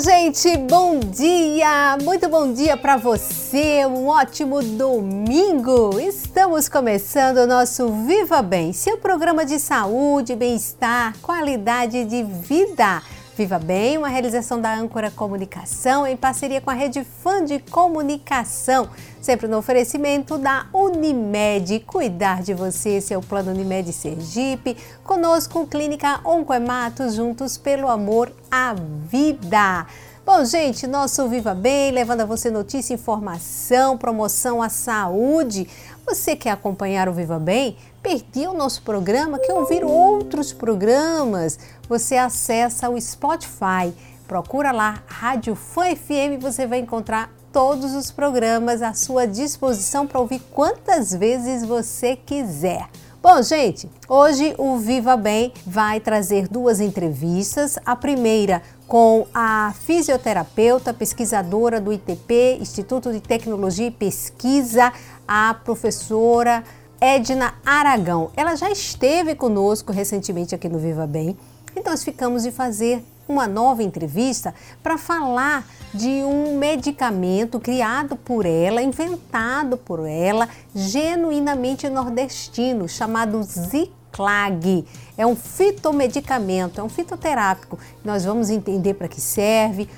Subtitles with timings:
[0.00, 1.98] gente, bom dia!
[2.04, 5.98] Muito bom dia para você, um ótimo domingo!
[5.98, 13.02] Estamos começando o nosso Viva Bem, seu programa de saúde, bem-estar, qualidade de vida.
[13.38, 18.88] Viva Bem, uma realização da Âncora Comunicação em parceria com a Rede Fã de Comunicação,
[19.22, 21.78] sempre no oferecimento da Unimed.
[21.86, 24.76] Cuidar de você, esse é Plano Unimed Sergipe.
[25.04, 28.74] Conosco, Clínica Oncoemato, juntos pelo amor à
[29.08, 29.86] vida.
[30.26, 35.68] Bom, gente, nosso Viva Bem, levando a você notícia, informação, promoção à saúde.
[36.04, 37.76] Você quer acompanhar o Viva Bem?
[38.02, 39.38] Perdeu o nosso programa?
[39.38, 41.58] Quer ouvir outros programas?
[41.88, 43.92] Você acessa o Spotify,
[44.26, 50.20] procura lá Rádio Fã FM, você vai encontrar todos os programas à sua disposição para
[50.20, 52.88] ouvir quantas vezes você quiser.
[53.20, 57.76] Bom, gente, hoje o Viva Bem vai trazer duas entrevistas.
[57.84, 64.92] A primeira com a fisioterapeuta, pesquisadora do ITP, Instituto de Tecnologia e Pesquisa,
[65.26, 66.62] a professora
[67.00, 68.30] Edna Aragão.
[68.36, 71.36] Ela já esteve conosco recentemente aqui no Viva Bem.
[71.76, 78.44] Então, nós ficamos de fazer uma nova entrevista para falar de um medicamento criado por
[78.44, 84.84] ela, inventado por ela, genuinamente nordestino, chamado Ziclag.
[85.16, 87.78] É um fitomedicamento, é um fitoterápico.
[88.04, 89.88] Nós vamos entender para que serve,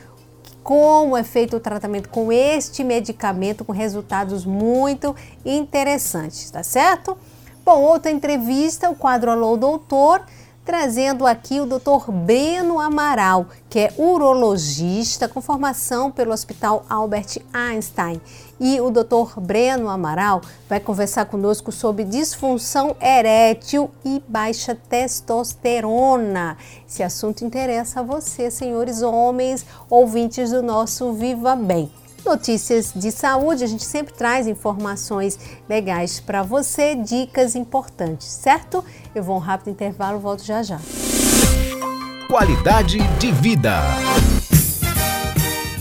[0.71, 7.19] como é feito o tratamento com este medicamento, com resultados muito interessantes, tá certo?
[7.65, 10.23] Bom, outra entrevista, o quadro Alô Doutor
[10.65, 12.11] trazendo aqui o Dr.
[12.11, 18.21] Breno Amaral, que é urologista com formação pelo Hospital Albert Einstein.
[18.61, 19.41] E o Dr.
[19.41, 26.57] Breno Amaral vai conversar conosco sobre disfunção erétil e baixa testosterona.
[26.89, 31.91] Esse assunto interessa a você, senhores homens, ouvintes do nosso Viva Bem
[32.25, 35.39] notícias de saúde, a gente sempre traz informações
[35.69, 38.85] legais para você, dicas importantes, certo?
[39.15, 40.81] Eu vou um rápido intervalo, volto já já.
[42.29, 43.81] Qualidade de vida.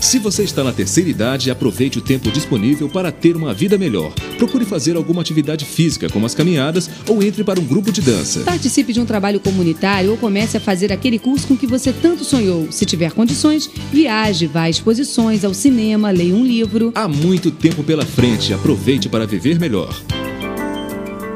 [0.00, 4.10] Se você está na terceira idade, aproveite o tempo disponível para ter uma vida melhor.
[4.38, 8.40] Procure fazer alguma atividade física, como as caminhadas, ou entre para um grupo de dança.
[8.40, 12.24] Participe de um trabalho comunitário ou comece a fazer aquele curso com que você tanto
[12.24, 12.72] sonhou.
[12.72, 16.92] Se tiver condições, viaje, vá a exposições, ao cinema, leia um livro.
[16.94, 19.94] Há muito tempo pela frente, aproveite para viver melhor.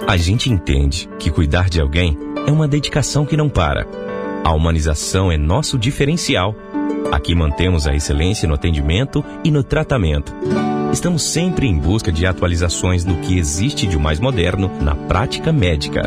[0.06, 3.86] A gente entende que cuidar de alguém é uma dedicação que não para.
[4.42, 6.54] A humanização é nosso diferencial
[7.12, 10.34] Aqui mantemos a excelência no atendimento e no tratamento.
[10.92, 16.02] Estamos sempre em busca de atualizações no que existe de mais moderno na prática médica.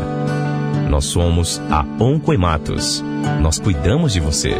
[0.88, 3.04] Nós somos a Oncoematos.
[3.40, 4.54] Nós cuidamos de você.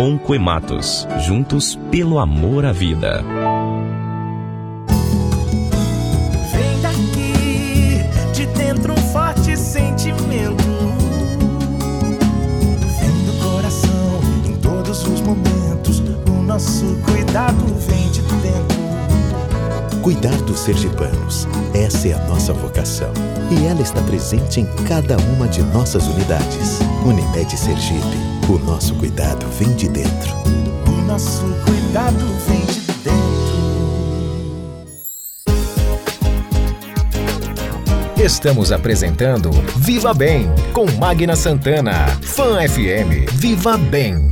[0.00, 3.22] Oncoematos, juntos pelo amor à vida.
[16.54, 18.78] Nosso cuidado vem de dentro.
[20.02, 23.10] Cuidar dos sergipanos, essa é a nossa vocação.
[23.50, 26.78] E ela está presente em cada uma de nossas unidades.
[27.04, 28.16] Unimed Sergipe,
[28.48, 30.32] o nosso cuidado vem de dentro.
[30.86, 33.24] O nosso cuidado vem de dentro.
[38.24, 42.06] Estamos apresentando Viva Bem com Magna Santana.
[42.22, 43.28] Fan FM.
[43.40, 44.30] Viva Bem.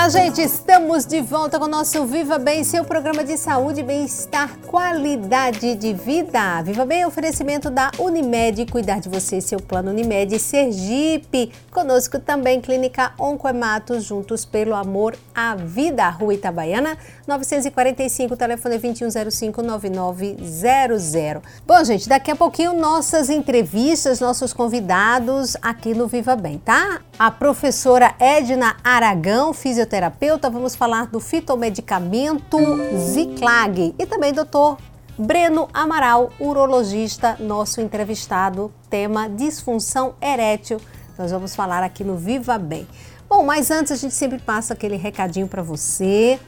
[0.00, 0.40] Olá, gente!
[0.40, 5.92] Estamos de volta com o nosso Viva Bem, seu programa de saúde, bem-estar, qualidade de
[5.92, 6.62] vida.
[6.62, 11.52] Viva Bem, oferecimento da Unimed, cuidar de você, seu plano Unimed Sergipe.
[11.70, 16.08] Conosco também Clínica Oncoemato, juntos pelo amor à vida.
[16.08, 16.96] Rua Itabaiana,
[17.26, 21.42] 945, telefone 2105-9900.
[21.66, 27.02] Bom, gente, daqui a pouquinho nossas entrevistas, nossos convidados aqui no Viva Bem, tá?
[27.18, 32.56] A professora Edna Aragão, fisioterapeuta fisioterapeuta, vamos falar do fitomedicamento
[32.96, 34.78] Ziclag e também doutor
[35.18, 40.80] Breno Amaral, urologista, nosso entrevistado, tema disfunção erétil.
[41.18, 42.86] Nós vamos falar aqui no Viva Bem.
[43.28, 46.38] Bom, mas antes a gente sempre passa aquele recadinho para você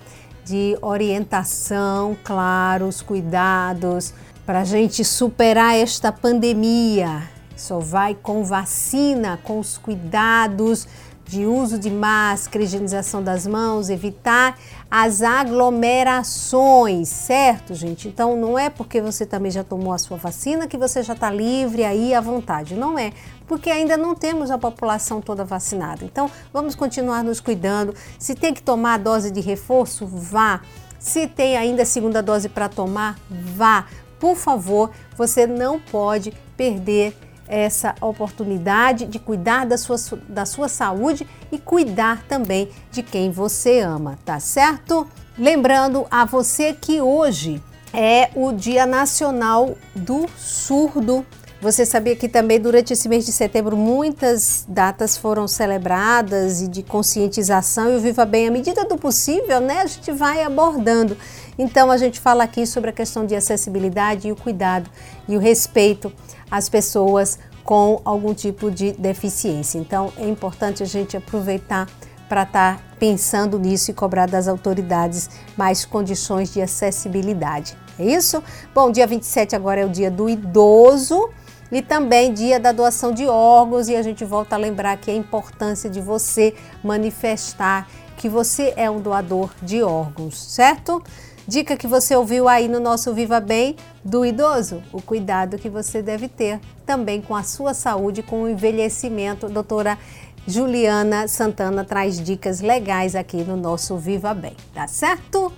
[0.44, 4.14] de orientação, claro, os cuidados
[4.46, 7.28] para a gente superar esta pandemia.
[7.56, 10.86] Só vai com vacina, com os cuidados
[11.32, 14.58] de uso de máscara, higienização das mãos, evitar
[14.90, 18.06] as aglomerações, certo, gente?
[18.06, 21.30] Então não é porque você também já tomou a sua vacina que você já está
[21.30, 22.74] livre aí à vontade.
[22.74, 23.14] Não é,
[23.48, 26.04] porque ainda não temos a população toda vacinada.
[26.04, 27.94] Então vamos continuar nos cuidando.
[28.18, 30.60] Se tem que tomar a dose de reforço, vá.
[30.98, 33.86] Se tem ainda a segunda dose para tomar, vá.
[34.20, 37.16] Por favor, você não pode perder
[37.46, 39.96] essa oportunidade de cuidar da sua,
[40.28, 45.06] da sua saúde e cuidar também de quem você ama, tá certo?
[45.38, 47.62] Lembrando a você que hoje
[47.92, 51.24] é o Dia Nacional do Surdo.
[51.60, 56.82] Você sabia que também durante esse mês de setembro muitas datas foram celebradas e de
[56.82, 61.16] conscientização e o Viva Bem, à medida do possível, né, a gente vai abordando.
[61.56, 64.90] Então a gente fala aqui sobre a questão de acessibilidade e o cuidado
[65.28, 66.12] e o respeito
[66.52, 69.78] às pessoas com algum tipo de deficiência.
[69.78, 71.88] Então é importante a gente aproveitar
[72.28, 77.76] para estar tá pensando nisso e cobrar das autoridades mais condições de acessibilidade.
[77.98, 78.42] É isso?
[78.74, 81.30] Bom, dia 27 agora é o dia do idoso
[81.70, 85.14] e também dia da doação de órgãos e a gente volta a lembrar que a
[85.14, 91.02] importância de você manifestar que você é um doador de órgãos, certo?
[91.46, 96.00] Dica que você ouviu aí no nosso Viva Bem do idoso, o cuidado que você
[96.00, 99.48] deve ter também com a sua saúde, com o envelhecimento.
[99.48, 99.98] Doutora
[100.46, 105.52] Juliana Santana traz dicas legais aqui no nosso Viva Bem, tá certo?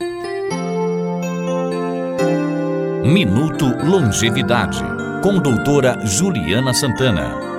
[3.05, 4.83] Minuto Longevidade,
[5.23, 7.54] com doutora Juliana Santana.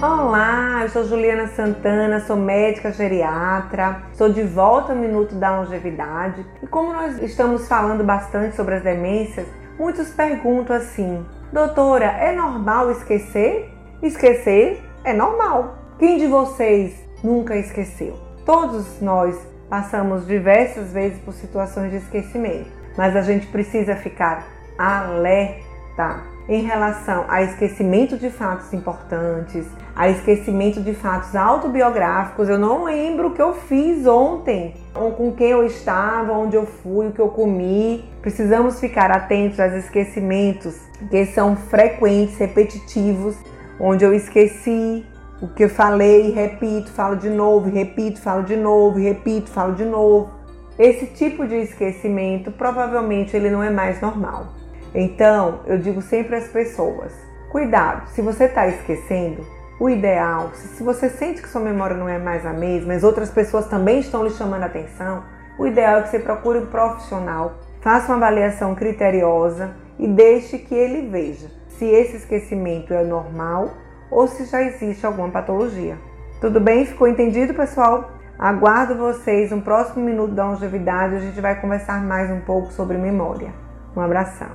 [0.00, 6.46] Olá, eu sou Juliana Santana, sou médica geriatra, sou de volta ao Minuto da Longevidade.
[6.62, 9.44] E como nós estamos falando bastante sobre as demências,
[9.76, 13.74] muitos perguntam assim: Doutora, é normal esquecer?
[14.00, 15.76] Esquecer é normal.
[15.98, 18.16] Quem de vocês nunca esqueceu?
[18.46, 19.36] Todos nós
[19.68, 24.46] passamos diversas vezes por situações de esquecimento, mas a gente precisa ficar
[24.78, 29.66] alerta em relação a esquecimento de fatos importantes,
[29.98, 32.48] a esquecimento de fatos autobiográficos.
[32.48, 37.08] Eu não lembro o que eu fiz ontem, com quem eu estava, onde eu fui,
[37.08, 38.04] o que eu comi.
[38.22, 40.78] Precisamos ficar atentos aos esquecimentos
[41.10, 43.36] que são frequentes, repetitivos,
[43.80, 45.04] onde eu esqueci
[45.42, 49.84] o que eu falei, repito, falo de novo, repito, falo de novo, repito, falo de
[49.84, 50.30] novo.
[50.78, 54.52] Esse tipo de esquecimento provavelmente ele não é mais normal.
[54.94, 57.12] Então, eu digo sempre às pessoas:
[57.50, 62.18] cuidado, se você está esquecendo, o ideal, se você sente que sua memória não é
[62.18, 65.22] mais a mesma, mas outras pessoas também estão lhe chamando a atenção,
[65.58, 70.74] o ideal é que você procure um profissional, faça uma avaliação criteriosa e deixe que
[70.74, 73.70] ele veja se esse esquecimento é normal
[74.10, 75.96] ou se já existe alguma patologia.
[76.40, 76.84] Tudo bem?
[76.84, 78.10] Ficou entendido, pessoal?
[78.38, 81.16] Aguardo vocês no próximo minuto da longevidade.
[81.16, 83.52] A gente vai conversar mais um pouco sobre memória.
[83.96, 84.48] Um abração.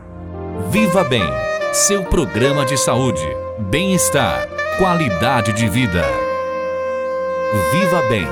[0.69, 1.23] Viva Bem,
[1.73, 3.25] seu programa de saúde,
[3.69, 4.47] bem-estar,
[4.77, 6.03] qualidade de vida.
[7.71, 8.27] Viva Bem.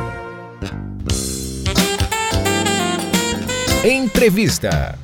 [3.84, 4.98] Entrevista.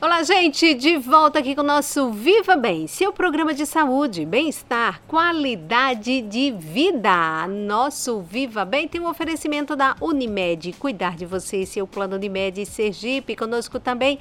[0.00, 5.02] Olá, gente, de volta aqui com o nosso Viva Bem, seu programa de saúde, bem-estar,
[5.06, 7.46] qualidade de vida.
[7.46, 12.64] Nosso Viva Bem tem um oferecimento da Unimed, cuidar de você e seu plano Unimed
[12.64, 13.36] Sergipe.
[13.36, 14.18] Conosco também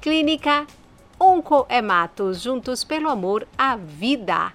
[0.00, 0.66] Clínica
[1.18, 4.52] Oncoematos, juntos pelo amor à vida.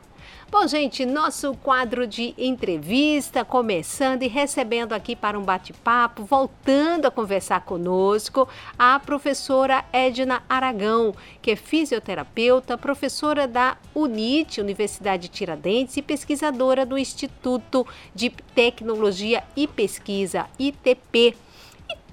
[0.54, 7.12] Bom, gente, nosso quadro de entrevista começando e recebendo aqui para um bate-papo, voltando a
[7.12, 16.04] conversar conosco, a professora Edna Aragão, que é fisioterapeuta, professora da UNIT, Universidade Tiradentes, e
[16.04, 21.36] pesquisadora do Instituto de Tecnologia e Pesquisa, ITP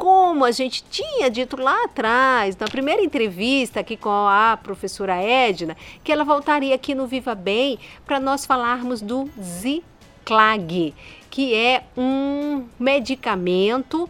[0.00, 5.76] como a gente tinha dito lá atrás, na primeira entrevista aqui com a professora Edna,
[6.02, 10.94] que ela voltaria aqui no Viva Bem para nós falarmos do Ziclag,
[11.28, 14.08] que é um medicamento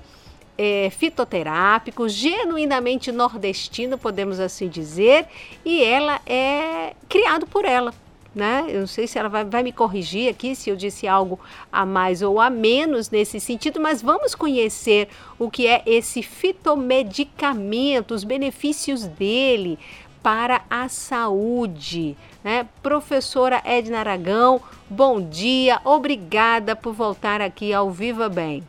[0.57, 5.27] é, fitoterápico, genuinamente nordestino, podemos assim dizer,
[5.65, 7.93] e ela é criado por ela,
[8.35, 8.67] né?
[8.69, 11.39] Eu não sei se ela vai, vai, me corrigir aqui se eu disse algo
[11.71, 15.09] a mais ou a menos nesse sentido, mas vamos conhecer
[15.39, 19.79] o que é esse fitomedicamento, os benefícios dele
[20.23, 22.17] para a saúde.
[22.45, 22.67] Né?
[22.83, 28.63] Professora Edna Aragão, bom dia, obrigada por voltar aqui ao Viva Bem.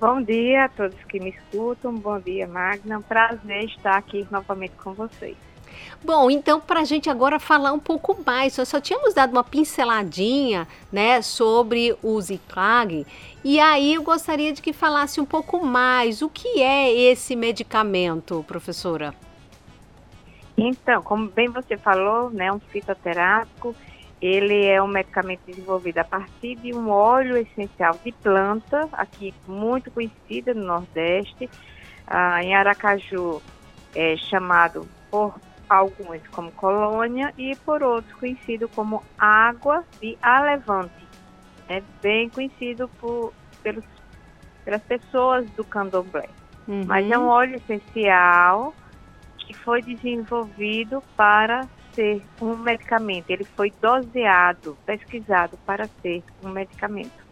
[0.00, 4.94] Bom dia a todos que me escutam, bom dia Magna, prazer estar aqui novamente com
[4.94, 5.36] vocês.
[6.02, 9.44] Bom, então para a gente agora falar um pouco mais, nós só tínhamos dado uma
[9.44, 13.06] pinceladinha, né, sobre o Ziclag,
[13.44, 18.42] e aí eu gostaria de que falasse um pouco mais, o que é esse medicamento,
[18.48, 19.14] professora?
[20.56, 23.76] Então, como bem você falou, né, um fitoterápico,
[24.22, 29.90] ele é um medicamento desenvolvido a partir de um óleo essencial de planta, aqui muito
[29.90, 31.48] conhecida no Nordeste,
[32.06, 33.42] ah, em Aracaju
[33.94, 35.34] é chamado por
[35.70, 41.06] alguns como colônia e por outros conhecido como água de Alevante.
[41.68, 43.84] É bem conhecido por, pelos,
[44.64, 46.28] pelas pessoas do candomblé.
[46.66, 46.84] Uhum.
[46.86, 48.74] Mas é um óleo essencial
[49.38, 53.30] que foi desenvolvido para ser um medicamento.
[53.30, 57.29] Ele foi doseado, pesquisado para ser um medicamento.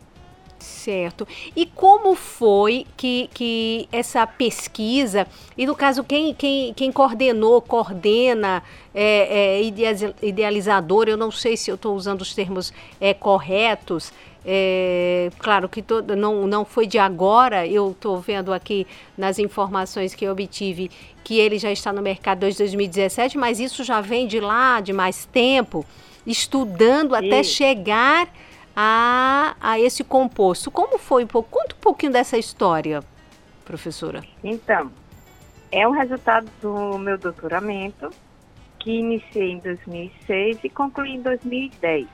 [0.58, 1.26] Certo.
[1.54, 8.62] E como foi que, que essa pesquisa, e no caso, quem, quem, quem coordenou, coordena,
[8.94, 9.62] é, é,
[10.22, 14.12] idealizador, eu não sei se eu estou usando os termos é, corretos,
[14.44, 18.86] é, claro que todo, não, não foi de agora, eu estou vendo aqui
[19.16, 20.90] nas informações que eu obtive
[21.22, 24.92] que ele já está no mercado desde 2017, mas isso já vem de lá, de
[24.92, 25.84] mais tempo,
[26.26, 28.28] estudando até chegar
[28.80, 30.70] a, a esse composto.
[30.70, 31.26] Como foi?
[31.26, 33.02] Conta um pouquinho dessa história,
[33.64, 34.22] professora.
[34.44, 34.92] Então,
[35.72, 38.08] é um resultado do meu doutoramento,
[38.78, 42.06] que iniciei em 2006 e concluí em 2010.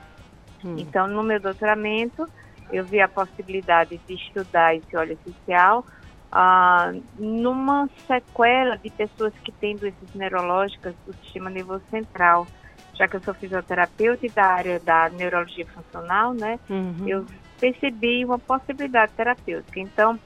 [0.64, 0.76] Hum.
[0.78, 2.26] Então, no meu doutoramento,
[2.72, 5.84] eu vi a possibilidade de estudar esse óleo essencial
[6.32, 12.46] ah, numa sequela de pessoas que têm doenças neurológicas do sistema nervoso central
[12.94, 16.58] já que eu sou fisioterapeuta e da área da neurologia funcional, né?
[16.68, 17.06] Uhum.
[17.06, 17.26] Eu
[17.58, 19.80] percebi uma possibilidade terapêutica.
[19.80, 20.18] Então,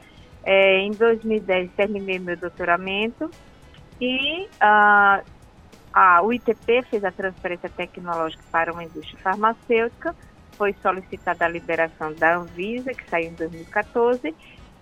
[0.44, 3.30] é, em 2010 terminei meu doutoramento
[4.00, 5.24] e uh,
[5.92, 10.14] a UITP fez a transferência tecnológica para uma indústria farmacêutica,
[10.52, 14.34] foi solicitada a liberação da Anvisa, que saiu em 2014,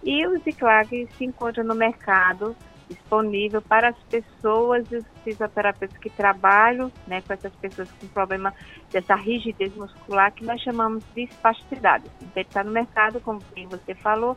[0.03, 2.57] e o Ziclag se encontra no mercado
[2.89, 8.55] disponível para as pessoas e os fisioterapeutas que trabalham né, com essas pessoas com problema
[8.93, 12.05] dessa rigidez muscular que nós chamamos de espasticidade.
[12.17, 14.37] Então, ele está no mercado, como você falou,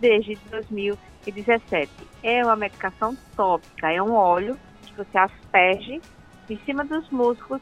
[0.00, 1.90] desde 2017.
[2.22, 6.00] É uma medicação tópica, é um óleo que você asperge
[6.48, 7.60] em cima dos músculos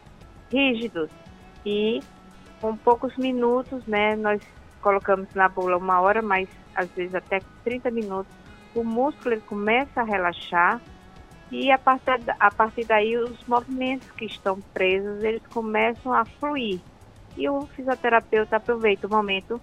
[0.50, 1.10] rígidos
[1.64, 2.00] e
[2.60, 4.40] com poucos minutos, né, nós
[4.80, 8.32] colocamos na bula uma hora, mas às vezes até 30 minutos
[8.76, 10.80] o músculo ele começa a relaxar
[11.50, 16.80] e a partir, a partir daí os movimentos que estão presos eles começam a fluir
[17.36, 19.60] e o fisioterapeuta aproveita o momento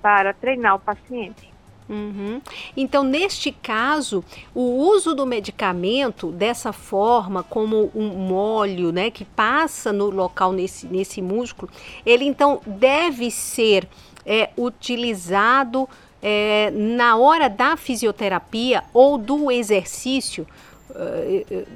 [0.00, 1.52] para treinar o paciente.
[1.88, 2.40] Uhum.
[2.76, 9.92] Então, neste caso, o uso do medicamento dessa forma, como um óleo, né, que passa
[9.92, 11.70] no local nesse, nesse músculo,
[12.06, 13.86] ele então deve ser
[14.24, 15.88] é, utilizado
[16.22, 20.46] é, na hora da fisioterapia ou do exercício,
[20.90, 21.66] uh,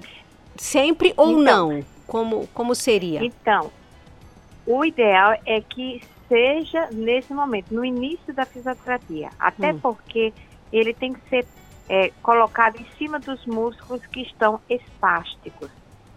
[0.57, 1.85] sempre ou então, não?
[2.07, 3.25] Como, como seria?
[3.25, 3.73] Então,
[4.65, 9.81] o ideal é que seja nesse momento, no início da fisioterapia, até hum.
[9.81, 10.33] porque
[10.73, 11.47] ele tem que ser
[11.89, 15.71] é, colocado em cima dos músculos que estão espásticos,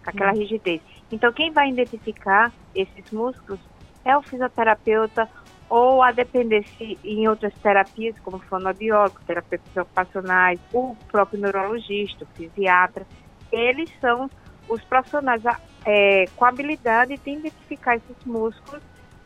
[0.04, 0.38] com aquela hum.
[0.38, 0.80] rigidez.
[1.10, 3.60] Então, quem vai identificar esses músculos
[4.04, 5.28] é o fisioterapeuta
[5.70, 12.36] ou a depender se em outras terapias, como fonoaudiólogo, terapeutas ocupacionais, o próprio neurologista, o
[12.36, 13.06] fisiatra,
[13.52, 14.28] eles são
[14.68, 15.42] os profissionais
[15.86, 18.82] é, com habilidade de identificar esses músculos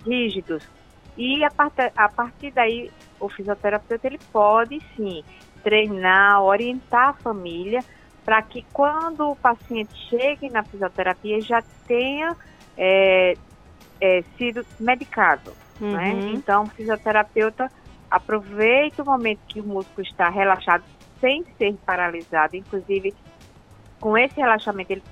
[0.06, 0.68] rígidos.
[1.16, 5.24] E a, part a partir daí, o fisioterapeuta ele pode sim
[5.62, 7.82] treinar, orientar a família
[8.22, 12.36] para que quando o paciente chegue na fisioterapia já tenha
[12.76, 13.34] é,
[14.04, 15.54] é, sido medicado.
[15.80, 15.88] Né?
[15.88, 15.96] Uhum.
[15.96, 16.32] Né?
[16.34, 17.72] Então, o fisioterapeuta
[18.10, 20.84] aproveita o momento que o músculo está relaxado
[21.20, 22.54] sem ser paralisado.
[22.54, 23.14] Inclusive,
[23.98, 25.02] com esse relaxamento, ele,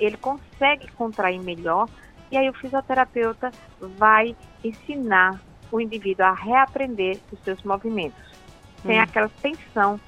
[0.00, 1.88] ele consegue contrair melhor.
[2.30, 5.38] E aí, o fisioterapeuta vai ensinar
[5.70, 8.32] o indivíduo a reaprender os seus movimentos,
[8.80, 9.02] sem hum.
[9.02, 10.00] aquela tensão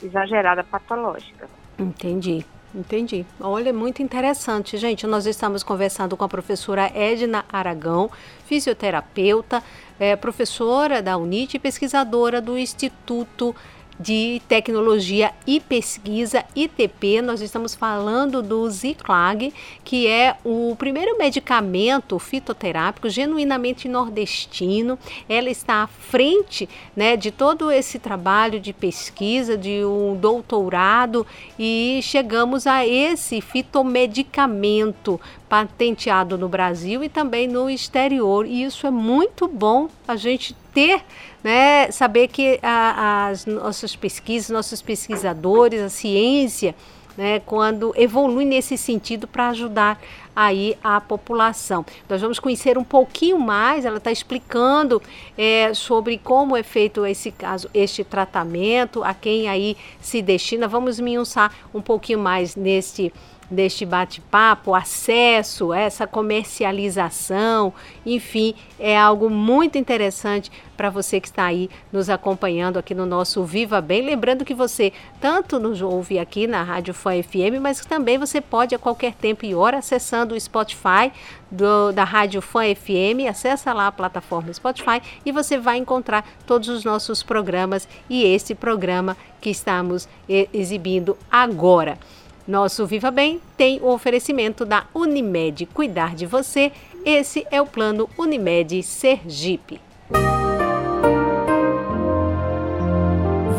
[0.00, 1.48] exagerada patológica.
[1.76, 2.46] Entendi.
[2.74, 3.26] Entendi.
[3.38, 5.06] Olha, muito interessante, gente.
[5.06, 8.10] Nós estamos conversando com a professora Edna Aragão,
[8.46, 9.62] fisioterapeuta,
[10.00, 13.54] é, professora da UNIT e pesquisadora do Instituto
[14.02, 17.22] de Tecnologia e Pesquisa, ITP.
[17.22, 19.54] Nós estamos falando do Ziclag,
[19.84, 24.98] que é o primeiro medicamento fitoterápico genuinamente nordestino.
[25.28, 31.24] Ela está à frente né, de todo esse trabalho de pesquisa, de um doutorado,
[31.56, 35.20] e chegamos a esse fitomedicamento
[35.52, 38.46] patenteado no Brasil e também no exterior.
[38.46, 41.04] E isso é muito bom a gente ter,
[41.44, 46.74] né, saber que a, as nossas pesquisas, nossos pesquisadores, a ciência,
[47.18, 50.00] né, quando evolui nesse sentido para ajudar
[50.34, 51.84] aí a população.
[52.08, 55.02] Nós vamos conhecer um pouquinho mais, ela está explicando
[55.36, 60.66] é, sobre como é feito esse caso, este tratamento, a quem aí se destina.
[60.66, 63.12] Vamos minhar um pouquinho mais neste
[63.52, 67.72] deste bate-papo, acesso, essa comercialização,
[68.04, 73.44] enfim, é algo muito interessante para você que está aí nos acompanhando aqui no nosso
[73.44, 74.02] Viva Bem.
[74.02, 78.74] Lembrando que você tanto nos ouve aqui na Rádio Fã FM, mas também você pode
[78.74, 81.12] a qualquer tempo e hora acessando o Spotify
[81.50, 86.68] do, da Rádio Fã FM, acessa lá a plataforma Spotify e você vai encontrar todos
[86.68, 90.08] os nossos programas e esse programa que estamos
[90.52, 91.98] exibindo agora.
[92.46, 96.72] Nosso Viva Bem tem o oferecimento da Unimed Cuidar de Você.
[97.04, 99.80] Esse é o plano Unimed Sergipe.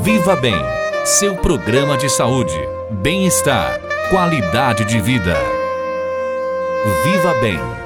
[0.01, 0.55] Viva Bem,
[1.05, 2.57] seu programa de saúde,
[2.91, 5.35] bem-estar, qualidade de vida.
[7.05, 7.82] Viva Bem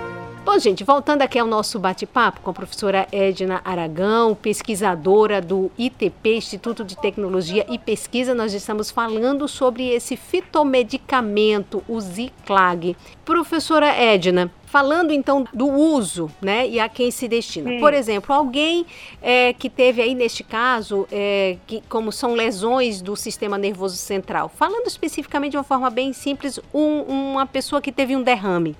[0.48, 6.38] Bom, gente, voltando aqui ao nosso bate-papo com a professora Edna Aragão, pesquisadora do ITP,
[6.38, 12.96] Instituto de Tecnologia e Pesquisa, nós estamos falando sobre esse fitomedicamento, o Ziclag.
[13.26, 17.70] Professora Edna, Falando então do uso, né, e a quem se destina.
[17.70, 17.80] Sim.
[17.80, 18.86] Por exemplo, alguém
[19.22, 24.52] é, que teve aí neste caso, é, que, como são lesões do sistema nervoso central.
[24.54, 28.76] Falando especificamente de uma forma bem simples, um, uma pessoa que teve um derrame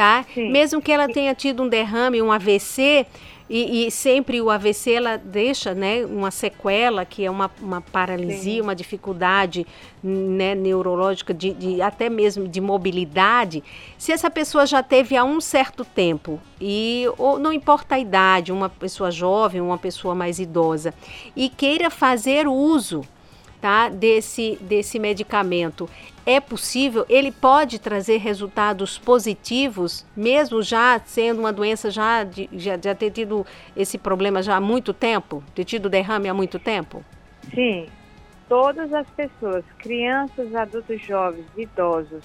[0.00, 0.24] tá?
[0.32, 0.50] Sim.
[0.50, 3.04] Mesmo que ela tenha tido um derrame, um AVC,
[3.50, 8.54] e, e, sempre o AVC ela deixa né, uma sequela, que é uma, uma paralisia,
[8.54, 8.60] Sim.
[8.60, 9.66] uma dificuldade
[10.02, 13.62] né, neurológica, de, de, até mesmo de mobilidade.
[13.98, 18.52] Se essa pessoa já teve há um certo tempo, e ou, não importa a idade,
[18.52, 20.94] uma pessoa jovem, uma pessoa mais idosa,
[21.36, 23.02] e queira fazer uso
[23.60, 25.88] tá, desse, desse medicamento,
[26.24, 32.78] é possível, ele pode trazer resultados positivos, mesmo já sendo uma doença já, de, já,
[32.82, 33.44] já ter tido
[33.76, 37.04] esse problema já há muito tempo, ter tido derrame há muito tempo?
[37.54, 37.86] Sim,
[38.48, 42.24] todas as pessoas, crianças, adultos jovens, idosos,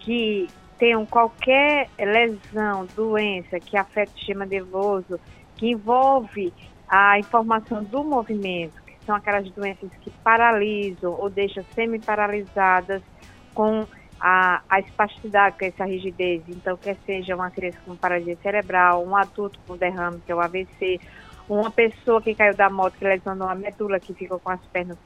[0.00, 0.48] que
[0.78, 5.18] tenham qualquer lesão, doença que afeta o sistema nervoso,
[5.56, 6.52] que envolve
[6.88, 13.02] a informação do movimento, são aquelas doenças que paralisam ou deixam semi-paralisadas,
[13.54, 13.86] com
[14.20, 16.42] a, a espasticidade, que é essa rigidez.
[16.48, 20.40] Então, quer seja uma criança com paralisia cerebral, um adulto com derrame, que é o
[20.40, 21.00] AVC,
[21.48, 24.98] uma pessoa que caiu da moto, que lesionou a medula, que ficou com as pernas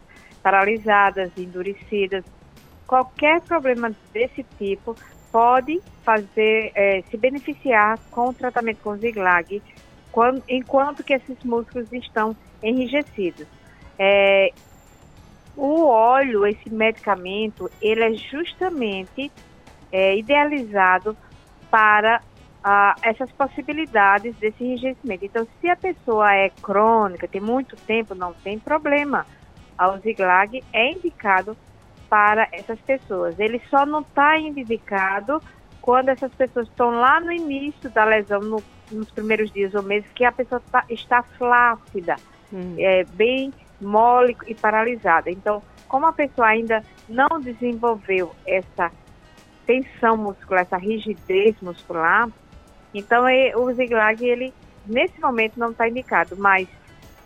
[0.43, 2.25] paralisadas, endurecidas.
[2.87, 4.97] Qualquer problema desse tipo
[5.31, 9.63] pode fazer, é, se beneficiar com o tratamento com Ziglag,
[10.11, 13.47] quando, enquanto que esses músculos estão enrijecidos.
[14.03, 14.51] É,
[15.55, 19.31] o óleo, esse medicamento, ele é justamente
[19.93, 21.15] é, idealizado
[21.71, 22.23] para
[22.65, 25.27] ah, essas possibilidades desse enrijecimento.
[25.27, 29.27] Então, se a pessoa é crônica, tem muito tempo, não tem problema.
[29.79, 31.55] O Ziglag é indicado
[32.09, 33.39] para essas pessoas.
[33.39, 35.43] Ele só não está indicado
[35.83, 40.11] quando essas pessoas estão lá no início da lesão, no, nos primeiros dias ou meses,
[40.15, 42.17] que a pessoa tá, está flácida,
[42.51, 42.77] hum.
[42.79, 45.31] é, bem mole e paralisada.
[45.31, 48.90] Então, como a pessoa ainda não desenvolveu essa
[49.66, 52.29] tensão muscular, essa rigidez muscular,
[52.93, 54.53] então é, o Ziglag, ele
[54.87, 56.69] nesse momento não está indicado, mas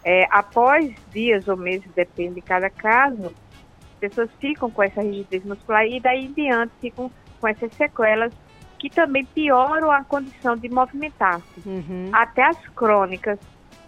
[0.04, 5.44] é, após dias ou meses, depende de cada caso, as pessoas ficam com essa rigidez
[5.44, 8.32] muscular e daí em diante ficam com essas sequelas
[8.78, 11.66] que também pioram a condição de movimentar-se.
[11.66, 12.10] Uhum.
[12.12, 13.38] Até as crônicas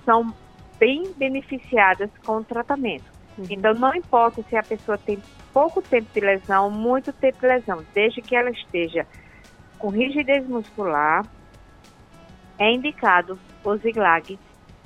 [0.07, 0.33] são
[0.78, 3.16] bem beneficiadas com o tratamento.
[3.38, 3.46] Uhum.
[3.50, 5.20] Então, não importa se a pessoa tem
[5.52, 9.06] pouco tempo de lesão, muito tempo de lesão, desde que ela esteja
[9.78, 11.24] com rigidez muscular,
[12.58, 14.38] é indicado o Ziglag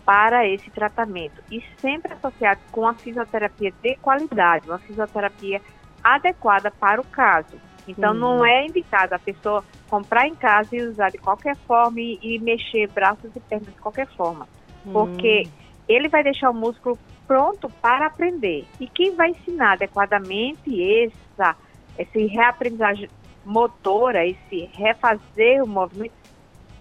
[0.04, 5.60] para esse tratamento e sempre associado com a fisioterapia de qualidade, uma fisioterapia
[6.02, 7.56] adequada para o caso.
[7.86, 8.18] Então, uhum.
[8.18, 12.38] não é indicado a pessoa comprar em casa e usar de qualquer forma e, e
[12.40, 14.48] mexer braços e pernas de qualquer forma,
[14.92, 18.64] porque uhum ele vai deixar o músculo pronto para aprender.
[18.78, 20.70] E quem vai ensinar adequadamente
[21.04, 21.56] essa,
[21.98, 23.08] esse reaprendizagem
[23.44, 26.14] motora, esse refazer o movimento,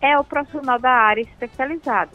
[0.01, 2.11] é o profissional da área especializado.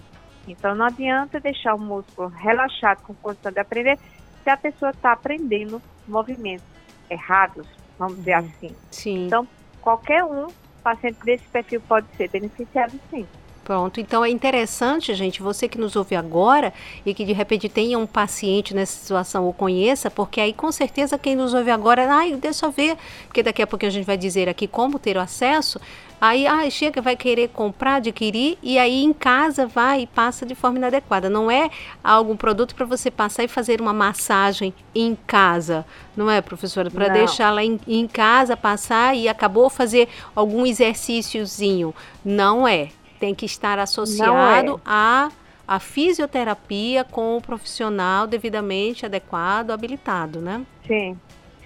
[0.46, 3.98] Então não adianta deixar o músculo relaxado com condição de aprender
[4.42, 6.66] se a pessoa está aprendendo movimentos
[7.11, 7.66] errados,
[7.98, 8.46] vamos dizer uhum.
[8.46, 8.76] assim.
[8.90, 9.26] Sim.
[9.26, 9.48] Então,
[9.80, 10.48] qualquer um
[10.83, 13.26] paciente desse perfil pode ser beneficiado sim.
[13.64, 16.70] Pronto, então é interessante, gente, você que nos ouve agora
[17.05, 21.16] e que de repente tenha um paciente nessa situação ou conheça, porque aí com certeza
[21.16, 22.94] quem nos ouve agora, ai, deixa eu ver,
[23.27, 25.81] porque daqui a pouco a gente vai dizer aqui como ter o acesso,
[26.20, 30.55] aí ai, chega, vai querer comprar, adquirir e aí em casa vai e passa de
[30.55, 31.31] forma inadequada.
[31.31, 31.70] Não é
[32.03, 36.90] algum produto para você passar e fazer uma massagem em casa, não é, professora?
[36.90, 41.94] Para deixar lá em, em casa, passar e acabou fazer algum exercíciozinho.
[42.22, 42.90] Não é
[43.24, 44.80] tem que estar associado é.
[44.84, 45.30] a
[45.66, 50.62] a fisioterapia com o profissional devidamente adequado, habilitado, né?
[50.87, 51.18] Sim,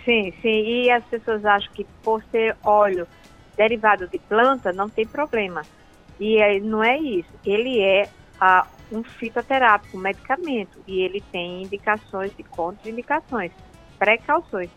[0.05, 0.63] sim, sim.
[0.65, 3.09] E as pessoas acham que por ser óleo
[3.57, 5.63] derivado de planta não tem problema.
[6.21, 7.29] E é, não é isso.
[7.45, 8.09] Ele é
[8.41, 10.79] ah, um fitoterápico, um medicamento.
[10.87, 13.51] E ele tem indicações e contraindicações,
[13.99, 14.71] precauções.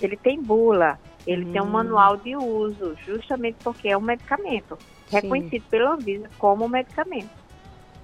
[0.00, 1.52] Ele tem bula, ele hum.
[1.52, 1.70] tem um hum.
[1.70, 4.76] manual de uso, justamente porque é um medicamento
[5.22, 7.30] reconhecido pela Anvisa como medicamento.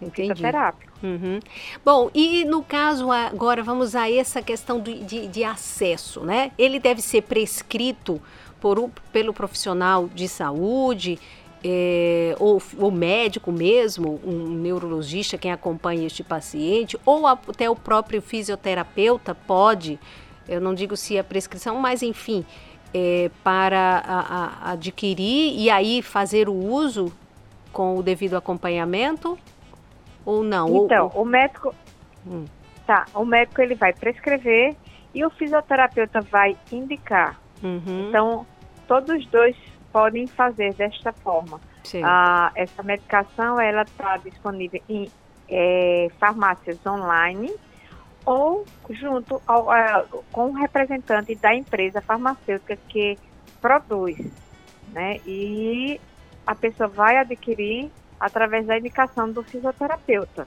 [0.00, 0.28] Entendi.
[1.02, 1.40] Uhum.
[1.84, 6.52] Bom, e no caso agora vamos a essa questão de, de, de acesso, né?
[6.58, 8.20] Ele deve ser prescrito
[8.60, 11.18] por, pelo profissional de saúde,
[11.62, 18.22] é, ou o médico mesmo, um neurologista, quem acompanha este paciente, ou até o próprio
[18.22, 19.98] fisioterapeuta pode,
[20.48, 22.44] eu não digo se a prescrição, mas enfim,
[22.94, 27.12] é, para a, a adquirir e aí fazer o uso
[27.72, 29.38] com o devido acompanhamento
[30.24, 30.84] ou não?
[30.84, 31.74] Então, ou, o médico,
[32.26, 32.44] hum.
[32.86, 34.76] tá, o médico ele vai prescrever
[35.14, 37.40] e o fisioterapeuta vai indicar.
[37.62, 38.08] Uhum.
[38.08, 38.46] Então,
[38.86, 39.56] todos os dois
[39.92, 41.60] podem fazer desta forma.
[42.04, 45.10] Ah, essa medicação ela está disponível em
[45.48, 47.52] é, farmácias online
[48.30, 49.66] ou junto ao,
[50.30, 53.18] com o representante da empresa farmacêutica que
[53.60, 54.16] produz,
[54.92, 55.18] né?
[55.26, 56.00] E
[56.46, 57.90] a pessoa vai adquirir
[58.20, 60.46] através da indicação do fisioterapeuta.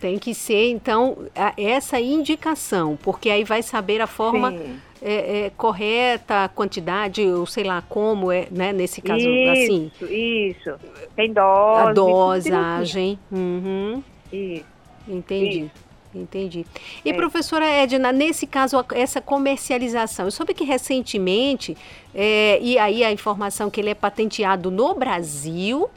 [0.00, 4.52] Tem que ser, então, essa indicação, porque aí vai saber a forma
[5.00, 8.72] é, é, correta, a quantidade, ou sei lá como, é, né?
[8.72, 9.92] Nesse caso, isso, assim.
[9.94, 10.74] Isso, isso.
[11.14, 11.88] Tem dose.
[11.88, 13.16] A dosagem.
[13.30, 14.02] Uhum.
[14.32, 14.64] Isso.
[15.06, 15.60] Entendi.
[15.60, 15.87] Isso.
[16.14, 16.64] Entendi.
[17.04, 17.12] E é.
[17.12, 21.76] professora Edna, nesse caso, essa comercialização, eu soube que recentemente,
[22.14, 25.88] é, e aí a informação que ele é patenteado no Brasil,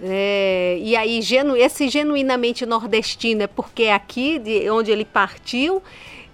[0.00, 5.82] é, e aí genu, esse genuinamente nordestino é porque é aqui de onde ele partiu,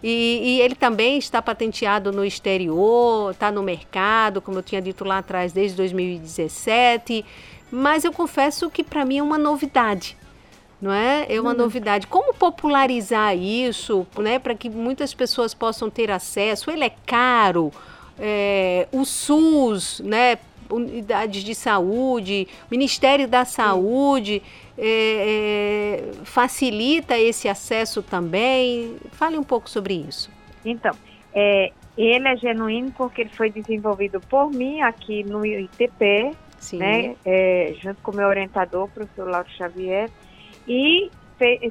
[0.07, 5.03] e, e, ele também está patenteado no exterior, está no mercado, como eu tinha dito
[5.03, 7.25] lá atrás, desde 2017.
[7.71, 10.15] Mas eu confesso que para mim é uma novidade
[10.85, 11.25] não é?
[11.31, 11.57] É uma hum.
[11.57, 12.07] novidade.
[12.07, 16.71] Como popularizar isso, né, para que muitas pessoas possam ter acesso?
[16.71, 17.73] Ele é caro.
[18.19, 20.37] É, o SUS, né,
[20.71, 24.43] unidades de saúde, Ministério da Saúde
[24.77, 28.97] é, é, facilita esse acesso também.
[29.13, 30.31] Fale um pouco sobre isso.
[30.67, 30.95] Então,
[31.35, 36.77] é, ele é genuíno porque ele foi desenvolvido por mim aqui no ITP, Sim.
[36.77, 40.11] né, é, junto com o meu orientador, o professor Lauro Xavier.
[40.67, 41.11] E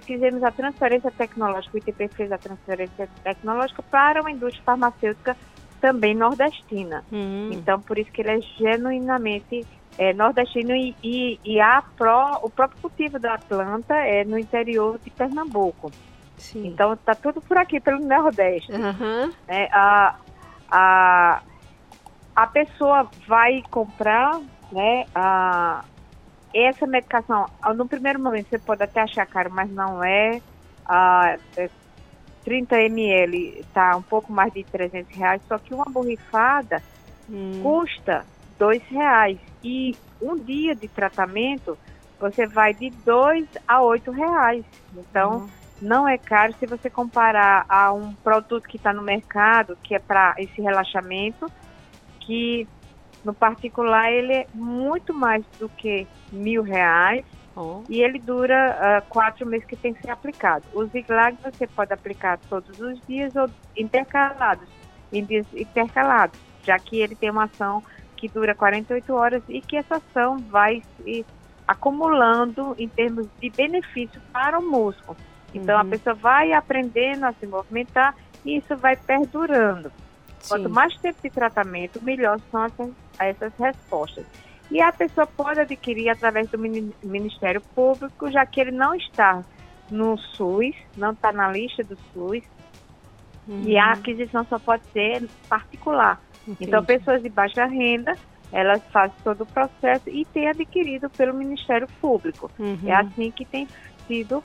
[0.02, 5.38] fizemos a transferência tecnológica, o ITP fez a transferência tecnológica para uma indústria farmacêutica
[5.80, 7.04] também nordestina.
[7.12, 7.50] Uhum.
[7.52, 9.66] Então, por isso que ele é genuinamente
[9.98, 15.00] é, nordestino e, e, e a pro, o próprio cultivo da planta é no interior
[15.00, 15.92] de Pernambuco.
[16.38, 16.68] Sim.
[16.68, 18.72] Então, está tudo por aqui, pelo Nordeste.
[18.72, 19.32] Uhum.
[19.48, 20.16] É, a,
[20.70, 21.42] a,
[22.36, 25.86] a pessoa vai comprar né, a,
[26.54, 30.42] essa medicação, no primeiro momento você pode até achar caro, mas não é.
[30.86, 31.70] Ah, é
[32.44, 36.82] 30 ml está um pouco mais de 300 reais, só que uma borrifada
[37.30, 37.62] hum.
[37.64, 38.26] custa
[38.60, 39.38] dois reais.
[39.64, 41.78] E um dia de tratamento
[42.20, 44.64] você vai de dois a oito reais.
[44.96, 45.50] Então, uhum.
[45.82, 50.00] não é caro se você comparar a um produto que está no mercado, que é
[50.00, 51.52] para esse relaxamento,
[52.22, 52.68] que
[53.24, 57.82] no particular, ele é muito mais do que mil reais oh.
[57.90, 60.66] e ele dura uh, quatro meses que tem que ser aplicado.
[60.74, 64.68] O Ziglag você pode aplicar todos os dias ou intercalados,
[65.12, 67.82] em dias intercalados, já que ele tem uma ação
[68.18, 71.26] que dura 48 horas e que essa ação vai se
[71.68, 75.18] acumulando em termos de benefício para o músculo.
[75.54, 75.82] Então, uhum.
[75.82, 79.92] a pessoa vai aprendendo a se movimentar e isso vai perdurando.
[80.40, 80.50] Sim.
[80.50, 82.62] Quanto mais tempo de tratamento, melhor são
[83.20, 84.26] essas, essas respostas.
[84.72, 89.44] E a pessoa pode adquirir através do Ministério Público, já que ele não está
[89.92, 92.44] no SUS, não está na lista do SUS,
[93.48, 93.64] uhum.
[93.66, 96.20] e a aquisição só pode ser particular.
[96.48, 96.66] Entendi.
[96.66, 98.16] Então, pessoas de baixa renda,
[98.52, 102.50] elas fazem todo o processo e têm adquirido pelo Ministério Público.
[102.58, 102.80] Uhum.
[102.86, 103.68] É assim que tem
[104.08, 104.44] sido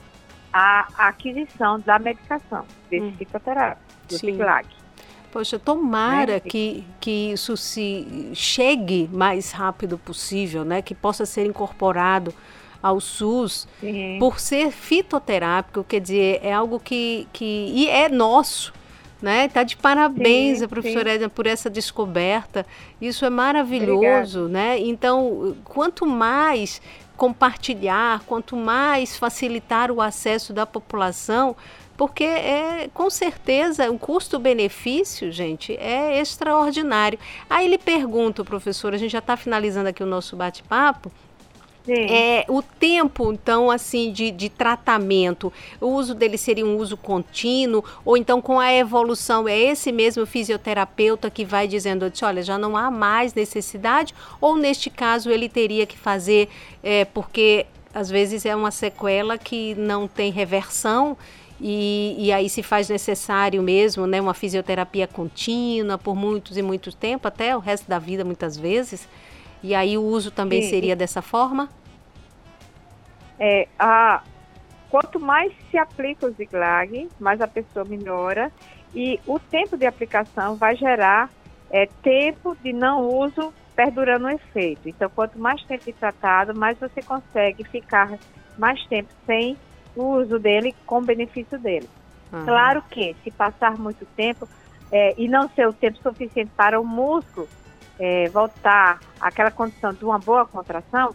[0.53, 3.13] a, aquisição da medicação, desse uhum.
[3.13, 4.78] psicoterápico, do Ciclac.
[5.33, 10.81] Poxa, tomara que, que isso se chegue mais rápido possível, né?
[10.81, 12.33] Que possa ser incorporado
[12.83, 14.17] ao SUS Sim.
[14.19, 18.73] por ser fitoterápico, quer dizer, é algo que, que e é nosso,
[19.21, 19.49] né?
[19.49, 22.65] Tá de parabéns sim, a professora Edna por essa descoberta.
[23.01, 24.49] Isso é maravilhoso, Obrigada.
[24.49, 24.79] né?
[24.79, 26.81] Então, quanto mais
[27.17, 31.57] compartilhar, quanto mais facilitar o acesso da população,
[31.99, 37.19] porque é com certeza o custo-benefício, gente, é extraordinário.
[37.51, 41.11] Aí ele pergunta, professor, a gente já está finalizando aqui o nosso bate-papo.
[41.91, 47.83] É, o tempo, então, assim, de, de tratamento, o uso dele seria um uso contínuo,
[48.05, 52.77] ou então com a evolução, é esse mesmo fisioterapeuta que vai dizendo, olha, já não
[52.77, 56.51] há mais necessidade, ou neste caso ele teria que fazer,
[56.83, 61.17] é, porque às vezes é uma sequela que não tem reversão,
[61.61, 66.95] e, e, aí se faz necessário mesmo, né, uma fisioterapia contínua por muitos e muitos
[66.95, 69.09] tempo, até o resto da vida muitas vezes.
[69.63, 70.69] E aí o uso também Sim.
[70.69, 71.69] seria dessa forma?
[73.41, 74.23] É, a,
[74.89, 78.53] quanto mais se aplica o Ziglag, mais a pessoa melhora
[78.95, 81.29] e o tempo de aplicação vai gerar
[81.71, 84.89] é, tempo de não uso perdurando o efeito.
[84.89, 88.19] Então, quanto mais tempo de tratado, mais você consegue ficar
[88.57, 89.57] mais tempo sem
[89.99, 91.89] o uso dele com benefício dele.
[92.33, 92.45] Uhum.
[92.45, 94.49] Claro que, se passar muito tempo
[94.93, 97.49] é, e não ser o tempo suficiente para o músculo
[97.99, 101.15] é, voltar àquela condição de uma boa contração,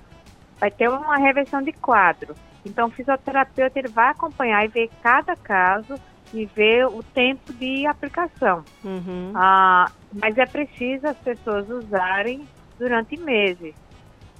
[0.60, 2.36] vai ter uma reversão de quadro.
[2.66, 6.00] Então, o fisioterapeuta ele vai acompanhar e ver cada caso
[6.34, 8.64] e ver o tempo de aplicação.
[8.84, 9.32] Uhum.
[9.36, 12.48] Ah, mas é preciso as pessoas usarem
[12.80, 13.76] durante meses.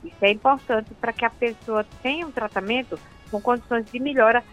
[0.04, 3.00] Isso é importante para que a pessoa tenha um tratamento
[3.34, 4.44] com condições de melhora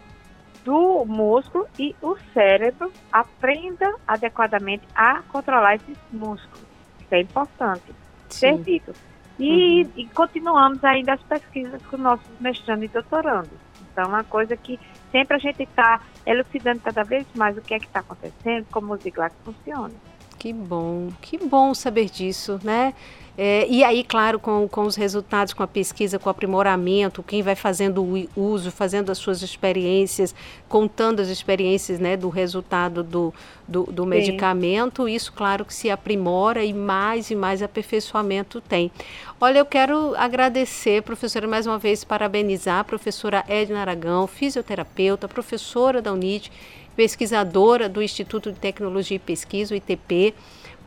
[0.65, 6.65] do músculo e o cérebro aprenda adequadamente a controlar esses músculos.
[6.99, 7.83] Isso é importante
[8.29, 8.39] Sim.
[8.39, 8.93] ser dito.
[9.39, 9.91] E, uhum.
[9.95, 13.49] e, continuamos ainda as pesquisas com nossos mestrando e doutorando.
[13.91, 14.79] Então, é uma coisa que
[15.11, 18.93] sempre a gente está elucidando cada vez mais o que é que está acontecendo, como
[18.93, 19.93] o Ziglac funciona.
[20.37, 22.93] Que bom, que bom saber disso, né?
[23.37, 27.41] É, e aí, claro, com, com os resultados, com a pesquisa, com o aprimoramento, quem
[27.41, 30.35] vai fazendo o uso, fazendo as suas experiências,
[30.67, 33.33] contando as experiências né, do resultado do,
[33.67, 38.91] do, do medicamento, isso, claro, que se aprimora e mais e mais aperfeiçoamento tem.
[39.39, 46.01] Olha, eu quero agradecer, professora, mais uma vez, parabenizar a professora Edna Aragão, fisioterapeuta, professora
[46.01, 46.51] da UNIT,
[46.97, 50.33] pesquisadora do Instituto de Tecnologia e Pesquisa, o ITP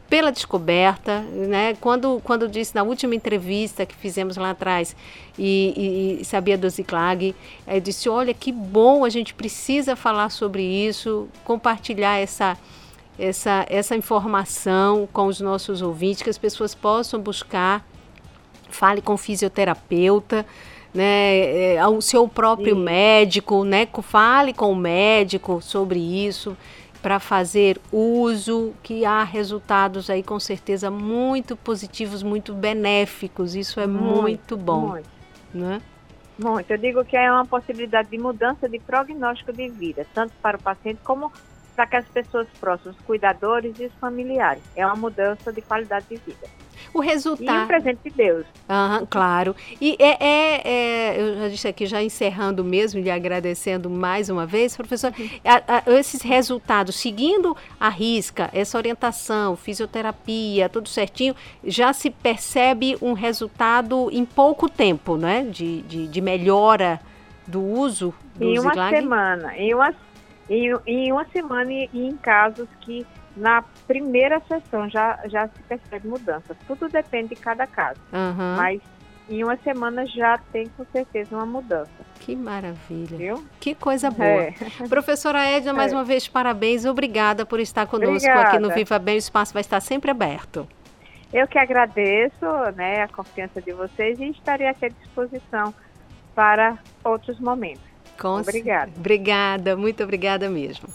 [0.08, 1.76] pela descoberta, né?
[1.80, 4.94] Quando, quando disse na última entrevista que fizemos lá atrás
[5.38, 7.34] e, e sabia do Ziclag,
[7.66, 12.56] eu disse, olha que bom, a gente precisa falar sobre isso, compartilhar essa
[13.16, 17.86] essa essa informação com os nossos ouvintes, que as pessoas possam buscar,
[18.68, 20.44] fale com o fisioterapeuta,
[20.92, 22.82] né, ao seu próprio Sim.
[22.82, 26.56] médico, né, fale com o médico sobre isso
[27.04, 33.54] para fazer uso, que há resultados aí com certeza muito positivos, muito benéficos.
[33.54, 34.88] Isso é muito, muito bom.
[34.88, 35.08] Muito.
[35.52, 35.82] Né?
[36.38, 36.70] Muito.
[36.70, 40.62] Eu digo que é uma possibilidade de mudança de prognóstico de vida, tanto para o
[40.62, 41.30] paciente como
[41.74, 44.62] para que as pessoas próximas, os cuidadores e os familiares.
[44.76, 46.46] É uma mudança de qualidade de vida.
[46.92, 47.60] O resultado.
[47.60, 48.46] E o presente de Deus.
[48.68, 49.56] Uhum, claro.
[49.80, 54.46] E é, é, é, eu já disse aqui, já encerrando mesmo, lhe agradecendo mais uma
[54.46, 55.12] vez, professor,
[55.44, 61.34] a, a, esses resultados, seguindo a risca, essa orientação, fisioterapia, tudo certinho,
[61.64, 65.42] já se percebe um resultado em pouco tempo, né?
[65.42, 67.00] De, de, de melhora
[67.46, 69.56] do uso do Em uma semana.
[69.56, 69.94] Em uma,
[70.48, 76.08] em, em uma semana e em casos que na primeira sessão já, já se percebe
[76.08, 76.56] mudança.
[76.66, 78.00] Tudo depende de cada caso.
[78.12, 78.56] Uhum.
[78.56, 78.80] Mas
[79.28, 81.90] em uma semana já tem com certeza uma mudança.
[82.20, 83.16] Que maravilha.
[83.16, 83.44] Viu?
[83.58, 84.28] Que coisa boa.
[84.28, 84.54] É.
[84.88, 85.96] Professora Edna, mais é.
[85.96, 86.84] uma vez, parabéns.
[86.84, 88.48] Obrigada por estar conosco Obrigada.
[88.48, 89.16] aqui no Viva Bem.
[89.16, 90.68] O espaço vai estar sempre aberto.
[91.32, 95.74] Eu que agradeço né, a confiança de vocês e estarei aqui à disposição
[96.34, 97.93] para outros momentos.
[98.18, 98.90] Com obrigada.
[98.96, 100.88] Obrigada, muito obrigada mesmo.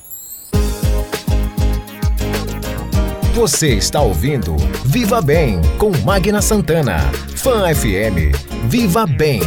[3.33, 6.99] Você está ouvindo Viva Bem com Magna Santana.
[7.35, 8.35] Fan FM.
[8.67, 9.39] Viva Bem.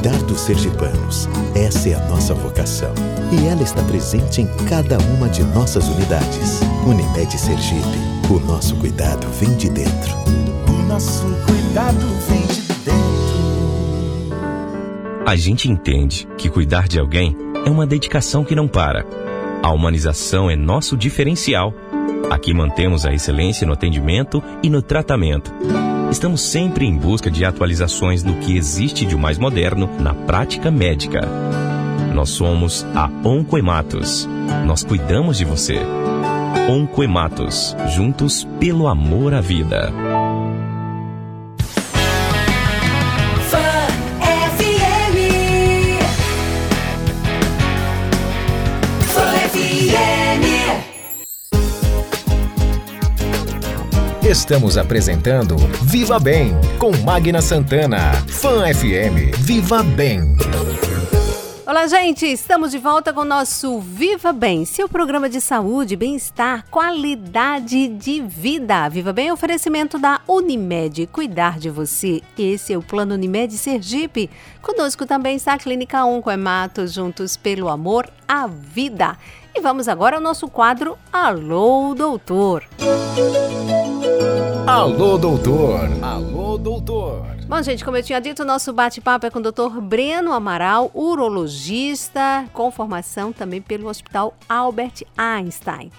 [0.00, 1.28] Cuidar dos sergipanos.
[1.54, 2.90] Essa é a nossa vocação.
[3.30, 6.62] E ela está presente em cada uma de nossas unidades.
[6.86, 7.98] Unimed Sergipe.
[8.30, 10.14] O nosso cuidado vem de dentro.
[10.70, 13.00] O nosso cuidado vem de dentro.
[15.26, 17.36] A gente entende que cuidar de alguém
[17.66, 19.04] é uma dedicação que não para.
[19.62, 21.74] A humanização é nosso diferencial.
[22.30, 25.52] Aqui mantemos a excelência no atendimento e no tratamento.
[26.10, 31.20] Estamos sempre em busca de atualizações do que existe de mais moderno na prática médica.
[32.12, 34.28] Nós somos a Oncoematos.
[34.66, 35.78] Nós cuidamos de você.
[36.68, 39.92] Oncoematos, juntos pelo amor à vida.
[54.30, 58.12] Estamos apresentando Viva Bem com Magna Santana.
[58.28, 59.36] Fan FM.
[59.38, 60.36] Viva Bem.
[61.66, 62.26] Olá, gente!
[62.26, 68.20] Estamos de volta com o nosso Viva Bem, seu programa de saúde, bem-estar, qualidade de
[68.20, 68.88] vida.
[68.88, 72.22] Viva Bem, oferecimento da Unimed, cuidar de você.
[72.38, 74.30] Esse é o Plano Unimed Sergipe.
[74.62, 79.18] Conosco também está a Clínica Oncoemato, juntos pelo amor à vida.
[79.52, 82.62] E vamos agora ao nosso quadro Alô, Doutor.
[84.66, 85.88] Alô, doutor.
[86.02, 87.26] Alô, doutor.
[87.48, 89.80] Bom, gente, como eu tinha dito, o nosso bate-papo é com o Dr.
[89.80, 95.90] Breno Amaral, urologista, com formação também pelo Hospital Albert Einstein.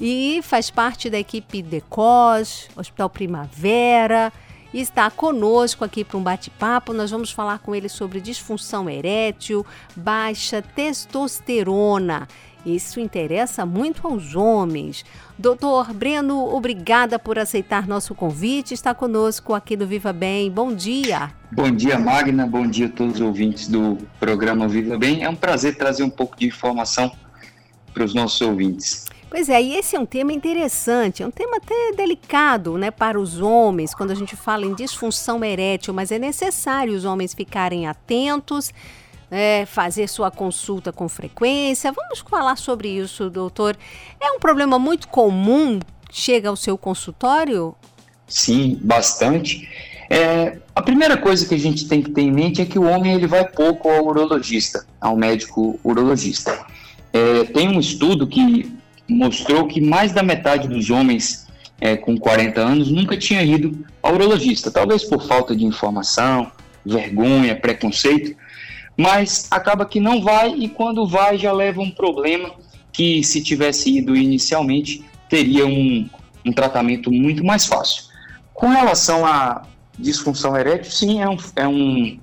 [0.00, 4.32] E faz parte da equipe DECOS, Hospital Primavera,
[4.72, 6.92] e está conosco aqui para um bate-papo.
[6.92, 9.64] Nós vamos falar com ele sobre disfunção erétil,
[9.96, 12.28] baixa testosterona.
[12.74, 15.04] Isso interessa muito aos homens.
[15.38, 18.74] Doutor Breno, obrigada por aceitar nosso convite.
[18.74, 20.50] Está conosco aqui do Viva Bem.
[20.50, 21.32] Bom dia.
[21.50, 22.46] Bom dia, Magna.
[22.46, 25.22] Bom dia a todos os ouvintes do programa Viva Bem.
[25.22, 27.10] É um prazer trazer um pouco de informação
[27.94, 29.06] para os nossos ouvintes.
[29.30, 33.20] Pois é, e esse é um tema interessante, é um tema até delicado né, para
[33.20, 37.86] os homens, quando a gente fala em disfunção erétil, mas é necessário os homens ficarem
[37.86, 38.72] atentos,
[39.30, 41.92] é, fazer sua consulta com frequência.
[41.92, 43.76] Vamos falar sobre isso, doutor.
[44.20, 45.78] É um problema muito comum?
[46.10, 47.74] Chega ao seu consultório?
[48.26, 49.68] Sim, bastante.
[50.10, 52.84] É, a primeira coisa que a gente tem que ter em mente é que o
[52.84, 56.66] homem ele vai pouco ao urologista, ao médico urologista.
[57.12, 58.74] É, tem um estudo que
[59.08, 61.46] mostrou que mais da metade dos homens
[61.80, 66.50] é, com 40 anos nunca tinha ido ao urologista, talvez por falta de informação,
[66.84, 68.36] vergonha, preconceito,
[68.98, 72.50] mas acaba que não vai e quando vai já leva um problema
[72.92, 76.08] que se tivesse ido inicialmente teria um,
[76.44, 78.04] um tratamento muito mais fácil.
[78.52, 79.62] Com relação à
[79.96, 82.18] disfunção erétil, sim, é um, é um,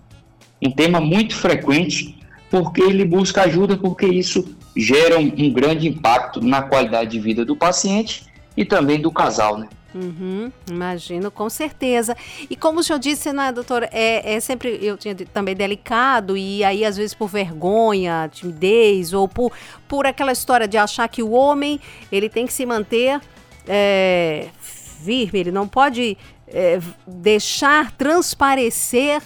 [0.62, 6.42] um tema muito frequente porque ele busca ajuda porque isso gera um, um grande impacto
[6.42, 8.26] na qualidade de vida do paciente
[8.58, 9.70] e também do casal, né?
[9.96, 12.18] Uhum, imagino, com certeza.
[12.50, 16.66] E como o senhor disse, né, doutor, é, é sempre, eu tinha também delicado, e
[16.66, 19.54] aí às vezes por vergonha, timidez, ou por,
[19.88, 21.80] por aquela história de achar que o homem,
[22.12, 23.22] ele tem que se manter
[23.66, 26.78] é, firme, ele não pode é,
[27.08, 29.22] deixar transparecer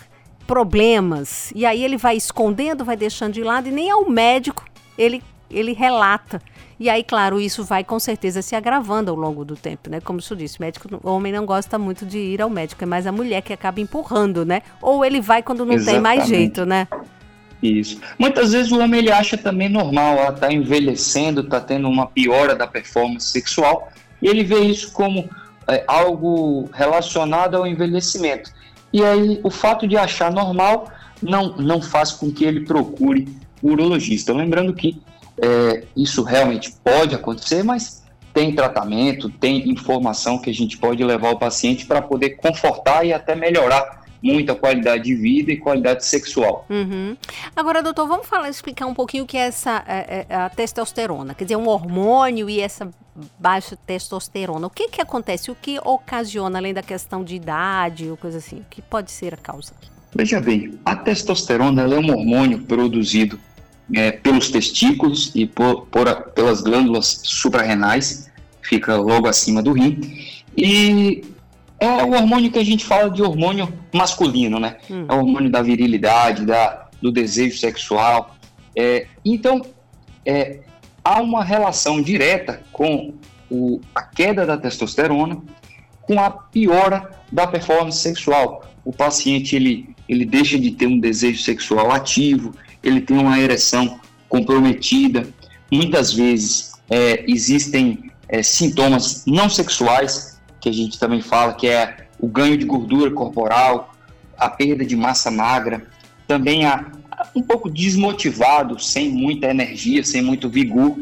[0.46, 1.52] problemas.
[1.56, 4.64] E aí ele vai escondendo, vai deixando de lado, e nem ao médico
[4.96, 6.42] ele, ele relata.
[6.80, 10.00] E aí, claro, isso vai com certeza se agravando ao longo do tempo, né?
[10.00, 12.88] Como senhor disse, o médico, o homem não gosta muito de ir ao médico, é
[12.88, 14.62] mais a mulher que acaba empurrando, né?
[14.82, 15.94] Ou ele vai quando não Exatamente.
[15.94, 16.88] tem mais jeito, né?
[17.62, 18.00] Isso.
[18.18, 22.56] Muitas vezes o homem ele acha também normal, ela tá envelhecendo, tá tendo uma piora
[22.56, 25.30] da performance sexual, e ele vê isso como
[25.68, 28.52] é, algo relacionado ao envelhecimento.
[28.94, 30.90] E aí o fato de achar normal
[31.22, 33.28] não, não faz com que ele procure
[33.62, 34.34] o urologista.
[34.34, 35.02] Lembrando que
[35.42, 41.32] é, isso realmente pode acontecer, mas tem tratamento, tem informação que a gente pode levar
[41.32, 46.06] o paciente para poder confortar e até melhorar muito a qualidade de vida e qualidade
[46.06, 46.66] sexual.
[46.70, 47.16] Uhum.
[47.56, 51.34] Agora, doutor, vamos falar, explicar um pouquinho o que é essa é, é, a testosterona,
[51.34, 52.90] quer dizer, um hormônio e essa
[53.38, 54.68] baixa testosterona.
[54.68, 55.52] O que que acontece?
[55.52, 58.60] O que ocasiona, além da questão de idade ou coisa assim?
[58.60, 59.74] O que pode ser a causa?
[60.14, 63.40] Veja bem, a testosterona é um hormônio produzido
[63.94, 68.30] é, pelos testículos e por, por, pelas glândulas suprarrenais,
[68.62, 70.00] fica logo acima do rim,
[70.56, 71.24] e
[71.80, 74.78] é o hormônio que a gente fala de hormônio masculino, né?
[74.90, 75.06] Hum.
[75.08, 78.36] É o hormônio da virilidade, da, do desejo sexual.
[78.76, 79.62] É, então,
[80.26, 80.60] é,
[81.04, 83.14] há uma relação direta com
[83.50, 85.42] o, a queda da testosterona
[86.02, 88.66] com a piora da performance sexual.
[88.84, 92.54] O paciente ele, ele deixa de ter um desejo sexual ativo,
[92.84, 95.28] ele tem uma ereção comprometida.
[95.72, 102.08] Muitas vezes é, existem é, sintomas não sexuais, que a gente também fala, que é
[102.20, 103.94] o ganho de gordura corporal,
[104.38, 105.88] a perda de massa magra,
[106.28, 106.86] também a,
[107.36, 110.98] um pouco desmotivado, sem muita energia, sem muito vigor.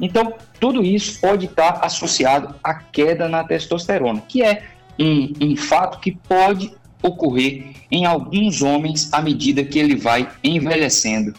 [0.00, 4.64] Então, tudo isso pode estar associado à queda na testosterona, que é
[4.98, 6.72] um, um fato que pode
[7.02, 11.34] ocorrer em alguns homens à medida que ele vai envelhecendo.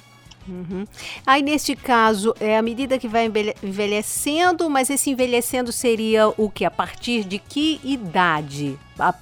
[0.47, 0.85] Uhum.
[1.25, 3.31] Aí, neste caso, é à medida que vai
[3.63, 6.65] envelhecendo, mas esse envelhecendo seria o que?
[6.65, 8.77] A partir de que idade?
[8.99, 9.13] A,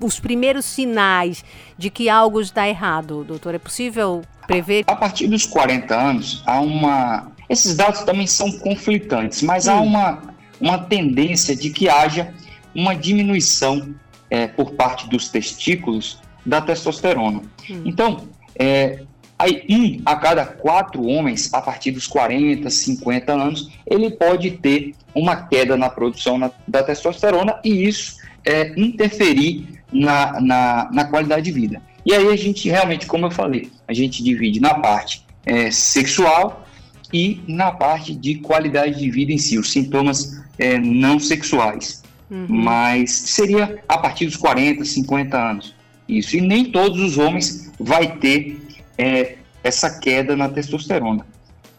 [0.00, 1.44] os primeiros sinais
[1.76, 3.54] de que algo está errado, doutor?
[3.54, 4.84] É possível prever?
[4.86, 7.32] A partir dos 40 anos, há uma.
[7.48, 9.70] Esses dados também são conflitantes, mas hum.
[9.70, 10.22] há uma,
[10.60, 12.32] uma tendência de que haja
[12.74, 13.94] uma diminuição
[14.30, 17.42] é, por parte dos testículos da testosterona.
[17.70, 17.82] Hum.
[17.84, 19.00] Então, é,
[19.38, 24.94] aí um a cada quatro homens, a partir dos 40, 50 anos, ele pode ter
[25.14, 31.44] uma queda na produção na, da testosterona e isso é, interferir na, na, na, qualidade
[31.44, 31.82] de vida.
[32.04, 36.66] E aí a gente realmente, como eu falei, a gente divide na parte é, sexual
[37.12, 42.02] e na parte de qualidade de vida em si, os sintomas é, não sexuais.
[42.30, 42.46] Uhum.
[42.48, 45.74] Mas seria a partir dos 40, 50 anos.
[46.08, 46.36] Isso.
[46.36, 48.60] E nem todos os homens vai ter
[48.96, 51.26] é, essa queda na testosterona.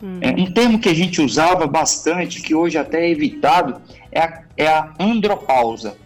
[0.02, 0.20] Uhum.
[0.22, 3.82] É, um termo que a gente usava bastante, que hoje até é evitado,
[4.12, 5.98] é a, é a andropausa.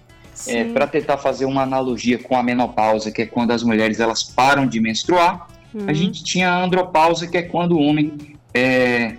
[0.47, 4.23] É, para tentar fazer uma analogia com a menopausa, que é quando as mulheres elas
[4.23, 5.85] param de menstruar, uhum.
[5.87, 8.17] a gente tinha a andropausa, que é quando o homem
[8.51, 9.15] é,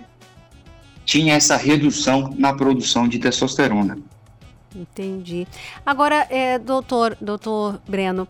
[1.05, 3.97] tinha essa redução na produção de testosterona.
[4.75, 5.47] Entendi.
[5.85, 8.27] Agora, é, doutor, doutor Breno,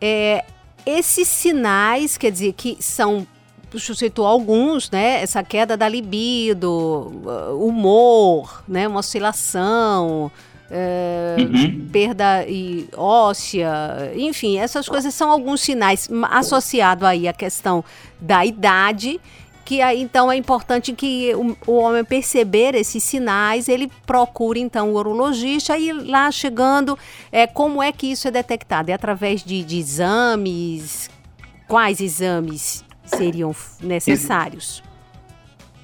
[0.00, 0.44] é,
[0.84, 3.26] esses sinais, quer dizer, que são
[3.72, 5.22] você citou alguns, né?
[5.22, 8.86] Essa queda da libido, uh, humor, né?
[8.86, 10.30] Uma oscilação,
[10.70, 11.88] é, uhum.
[11.92, 17.84] perda e óssea, enfim, essas coisas são alguns sinais associados aí à questão
[18.18, 19.20] da idade
[19.64, 24.90] que aí então é importante que o, o, homem perceber esses sinais, ele procure então
[24.90, 26.98] o urologista e lá chegando,
[27.30, 28.90] é, como é que isso é detectado?
[28.90, 31.10] É através de, de exames?
[31.68, 34.82] Quais exames seriam necessários?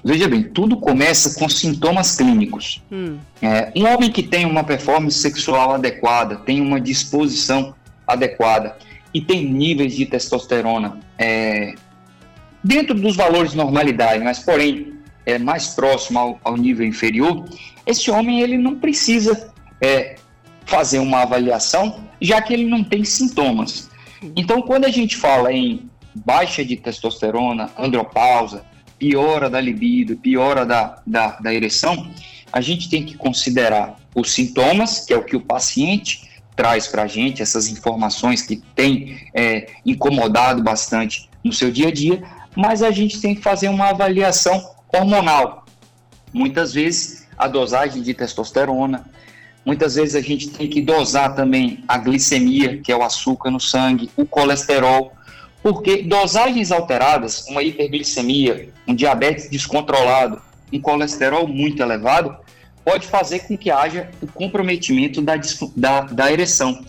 [0.03, 2.81] Veja bem, tudo começa com sintomas clínicos.
[2.91, 3.17] Hum.
[3.41, 7.75] É, um homem que tem uma performance sexual adequada, tem uma disposição
[8.07, 8.77] adequada
[9.13, 11.73] e tem níveis de testosterona é,
[12.63, 14.93] dentro dos valores de normalidade, mas porém
[15.25, 17.45] é mais próximo ao, ao nível inferior,
[17.85, 19.51] esse homem ele não precisa
[19.81, 20.15] é,
[20.65, 23.89] fazer uma avaliação, já que ele não tem sintomas.
[24.35, 28.65] Então, quando a gente fala em baixa de testosterona, andropausa,
[28.97, 32.11] piora da libido, piora da, da, da ereção,
[32.51, 37.03] a gente tem que considerar os sintomas, que é o que o paciente traz para
[37.03, 42.21] a gente, essas informações que tem é, incomodado bastante no seu dia a dia,
[42.55, 45.65] mas a gente tem que fazer uma avaliação hormonal.
[46.33, 49.05] Muitas vezes a dosagem de testosterona,
[49.65, 53.59] muitas vezes a gente tem que dosar também a glicemia, que é o açúcar no
[53.59, 55.13] sangue, o colesterol,
[55.61, 60.41] porque dosagens alteradas, uma hiperglicemia, um diabetes descontrolado,
[60.71, 62.35] um colesterol muito elevado,
[62.83, 65.33] pode fazer com que haja o comprometimento da,
[65.75, 66.83] da, da ereção.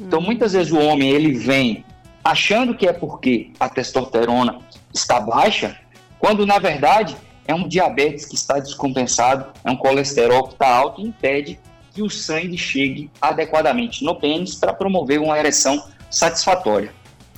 [0.00, 1.84] Então, muitas vezes o homem ele vem
[2.22, 4.58] achando que é porque a testosterona
[4.96, 5.78] está baixa,
[6.18, 7.16] quando na verdade
[7.46, 11.60] é um diabetes que está descompensado, é um colesterol que está alto e impede
[11.92, 16.92] que o sangue chegue adequadamente no pênis para promover uma ereção satisfatória.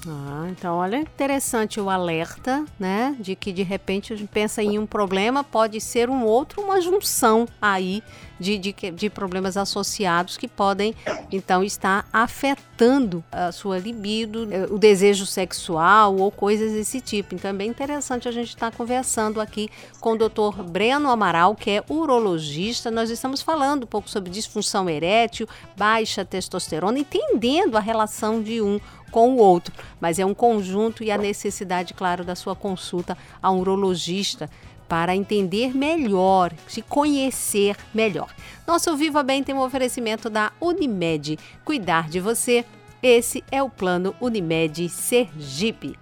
[0.07, 3.17] Ah, então olha interessante o alerta, né?
[3.19, 6.81] De que de repente a gente pensa em um problema, pode ser um outro, uma
[6.81, 8.03] junção aí
[8.39, 10.95] de, de, de problemas associados que podem
[11.33, 17.35] então estar afetando a sua libido, eh, o desejo sexual ou coisas desse tipo.
[17.35, 19.69] Então é bem interessante a gente estar conversando aqui
[20.01, 20.63] com o Dr.
[20.63, 22.91] Breno Amaral, que é urologista.
[22.91, 28.79] Nós estamos falando um pouco sobre disfunção erétil, baixa testosterona, entendendo a relação de um
[29.11, 33.51] com o outro, mas é um conjunto e a necessidade, claro, da sua consulta a
[33.51, 34.49] um urologista
[34.89, 38.35] para entender melhor, se conhecer melhor.
[38.67, 41.39] Nosso Viva Bem tem um oferecimento da Unimed.
[41.65, 42.65] Cuidar de você,
[43.03, 45.97] esse é o plano Unimed Sergipe.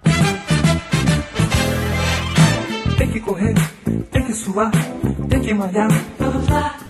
[2.96, 3.54] Tem que correr,
[4.10, 4.70] tem que suar,
[5.28, 5.88] tem que malhar.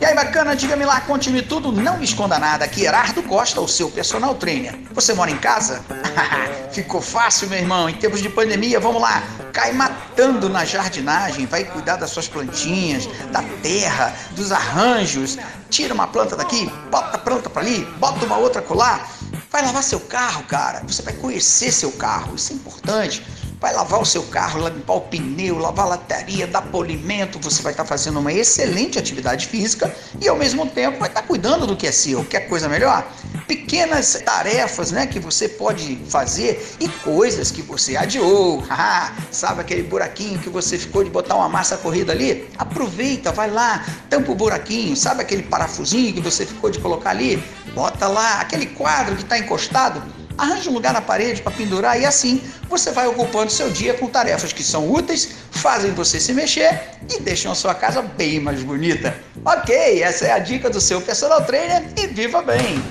[0.00, 2.64] E aí, bacana, diga-me lá, conte-me tudo, não me esconda nada.
[2.64, 4.78] Aqui, Herardo Costa, o seu personal trainer.
[4.92, 5.82] Você mora em casa?
[6.70, 7.88] Ficou fácil, meu irmão.
[7.88, 9.20] Em tempos de pandemia, vamos lá.
[9.52, 15.36] Cai matando na jardinagem, vai cuidar das suas plantinhas, da terra, dos arranjos.
[15.70, 19.10] Tira uma planta daqui, bota a planta para ali, bota uma outra colar.
[19.50, 20.82] Vai lavar seu carro, cara.
[20.86, 23.24] Você vai conhecer seu carro, isso é importante
[23.60, 27.72] vai lavar o seu carro, limpar o pneu, lavar a lataria, dar polimento, você vai
[27.72, 31.86] estar fazendo uma excelente atividade física e ao mesmo tempo vai estar cuidando do que
[31.86, 32.24] é seu.
[32.24, 33.06] Quer coisa melhor?
[33.46, 38.62] Pequenas tarefas né, que você pode fazer e coisas que você adiou.
[39.30, 42.48] Sabe aquele buraquinho que você ficou de botar uma massa corrida ali?
[42.58, 44.96] Aproveita, vai lá, tampa o buraquinho.
[44.96, 47.42] Sabe aquele parafusinho que você ficou de colocar ali?
[47.74, 48.40] Bota lá.
[48.40, 50.02] Aquele quadro que está encostado?
[50.38, 54.06] Arranje um lugar na parede para pendurar e assim você vai ocupando seu dia com
[54.08, 56.80] tarefas que são úteis, fazem você se mexer
[57.10, 59.16] e deixam a sua casa bem mais bonita.
[59.44, 62.82] Ok, essa é a dica do seu personal trainer e viva bem!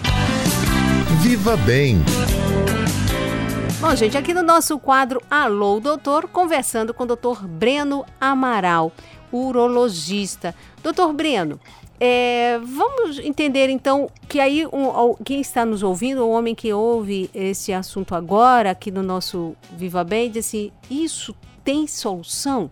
[1.21, 2.03] Viva bem!
[3.79, 8.91] Bom, gente, aqui no nosso quadro Alô Doutor, conversando com o doutor Breno Amaral,
[9.31, 10.55] urologista.
[10.81, 11.59] Doutor Breno,
[11.99, 17.29] é, vamos entender então que aí um, quem está nos ouvindo, o homem que ouve
[17.33, 21.33] esse assunto agora aqui no nosso Viva Bem, diz assim: isso
[21.63, 22.69] tem solução?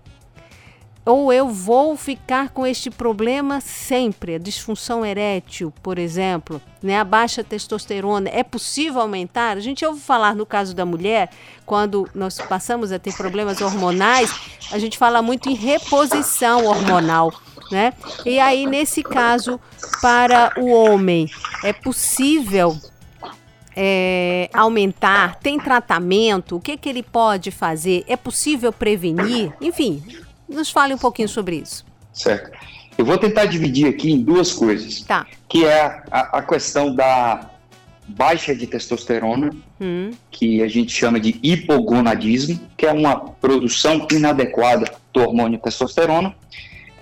[1.06, 6.98] Ou eu vou ficar com este problema sempre, a disfunção erétil, por exemplo, né?
[6.98, 9.58] a baixa testosterona, é possível aumentar?
[9.58, 11.30] A gente ouve falar no caso da mulher,
[11.66, 14.34] quando nós passamos a ter problemas hormonais,
[14.72, 17.34] a gente fala muito em reposição hormonal
[17.72, 17.94] né?
[18.26, 19.60] E aí, nesse caso,
[20.02, 21.30] para o homem,
[21.64, 22.78] é possível
[23.76, 25.36] é, aumentar?
[25.36, 26.56] Tem tratamento?
[26.56, 28.04] O que, que ele pode fazer?
[28.08, 29.54] É possível prevenir?
[29.60, 30.04] Enfim,
[30.48, 31.86] nos fale um pouquinho sobre isso.
[32.12, 32.52] Certo.
[32.98, 35.02] Eu vou tentar dividir aqui em duas coisas.
[35.02, 35.26] Tá.
[35.50, 37.50] Que é a, a questão da
[38.08, 40.12] baixa de testosterona, hum.
[40.30, 46.36] que a gente chama de hipogonadismo, que é uma produção inadequada do hormônio testosterona,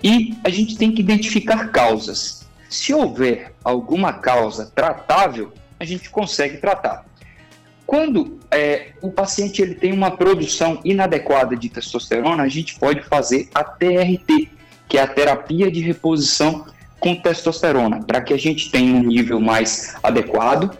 [0.02, 2.46] e a gente tem que identificar causas.
[2.68, 7.04] Se houver alguma causa tratável, a gente consegue tratar.
[7.86, 13.48] Quando é, o paciente ele tem uma produção inadequada de testosterona, a gente pode fazer
[13.54, 14.48] a TRT,
[14.88, 16.66] que é a terapia de reposição
[16.98, 20.76] com testosterona, para que a gente tenha um nível mais adequado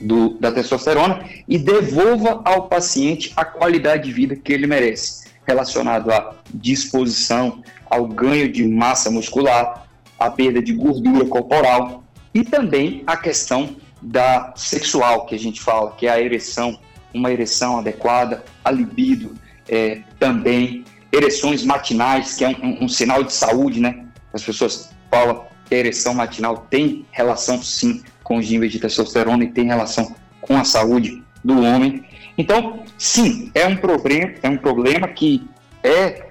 [0.00, 6.12] do, da testosterona e devolva ao paciente a qualidade de vida que ele merece, relacionado
[6.12, 9.86] à disposição, ao ganho de massa muscular,
[10.18, 15.92] à perda de gordura corporal e também a questão da sexual que a gente fala,
[15.92, 16.78] que é a ereção,
[17.14, 19.34] uma ereção adequada, a libido
[19.68, 24.04] é, também, ereções matinais, que é um, um, sinal de saúde, né?
[24.32, 29.44] As pessoas falam que a ereção matinal tem relação sim com os níveis de testosterona
[29.44, 32.04] e tem relação com a saúde do homem.
[32.36, 35.48] Então, sim, é um problema, é um problema que
[35.82, 36.25] é é,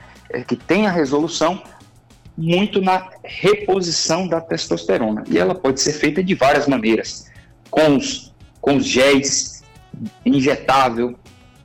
[0.48, 1.62] que tem a resolução
[2.38, 5.24] muito na reposição da testosterona.
[5.30, 7.32] E ela pode ser feita de várias maneiras,
[7.70, 9.64] com os, com os géis,
[10.26, 11.18] injetável,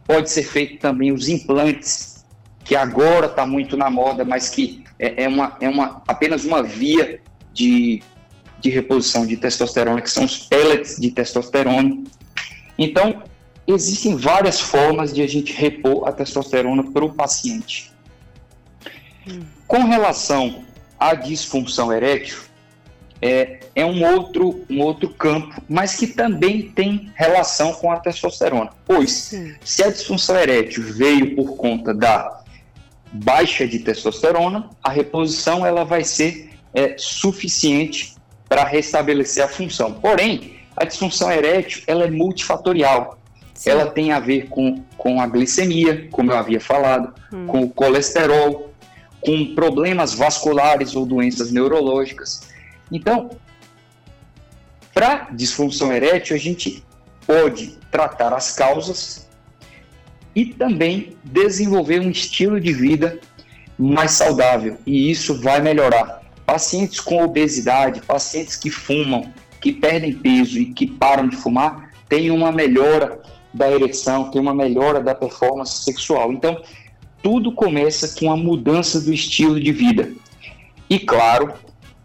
[0.07, 2.25] pode ser feito também os implantes,
[2.65, 6.63] que agora está muito na moda, mas que é, é, uma, é uma, apenas uma
[6.63, 7.21] via
[7.53, 8.03] de,
[8.61, 12.03] de reposição de testosterona, que são os pellets de testosterona.
[12.79, 13.23] Então,
[13.67, 17.93] existem várias formas de a gente repor a testosterona para o paciente.
[19.67, 20.65] Com relação
[20.99, 22.39] à disfunção erétil,
[23.23, 28.71] é, é um, outro, um outro campo, mas que também tem relação com a testosterona.
[28.87, 29.55] Pois, Sim.
[29.63, 32.41] se a disfunção erétil veio por conta da
[33.13, 38.15] baixa de testosterona, a reposição ela vai ser é, suficiente
[38.49, 39.93] para restabelecer a função.
[39.93, 43.19] Porém, a disfunção erétil ela é multifatorial.
[43.55, 43.71] Sim.
[43.71, 47.47] Ela tem a ver com, com a glicemia, como eu havia falado, hum.
[47.47, 48.70] com o colesterol,
[49.21, 52.49] com problemas vasculares ou doenças neurológicas.
[52.91, 53.31] Então,
[54.95, 56.85] para disfunção erétil, a gente
[57.27, 59.29] pode tratar as causas
[60.35, 63.19] e também desenvolver um estilo de vida
[63.79, 66.21] mais saudável, e isso vai melhorar.
[66.45, 72.31] Pacientes com obesidade, pacientes que fumam, que perdem peso e que param de fumar, têm
[72.31, 73.21] uma melhora
[73.53, 76.33] da ereção, tem uma melhora da performance sexual.
[76.33, 76.61] Então,
[77.23, 80.13] tudo começa com a mudança do estilo de vida.
[80.89, 81.55] E, claro,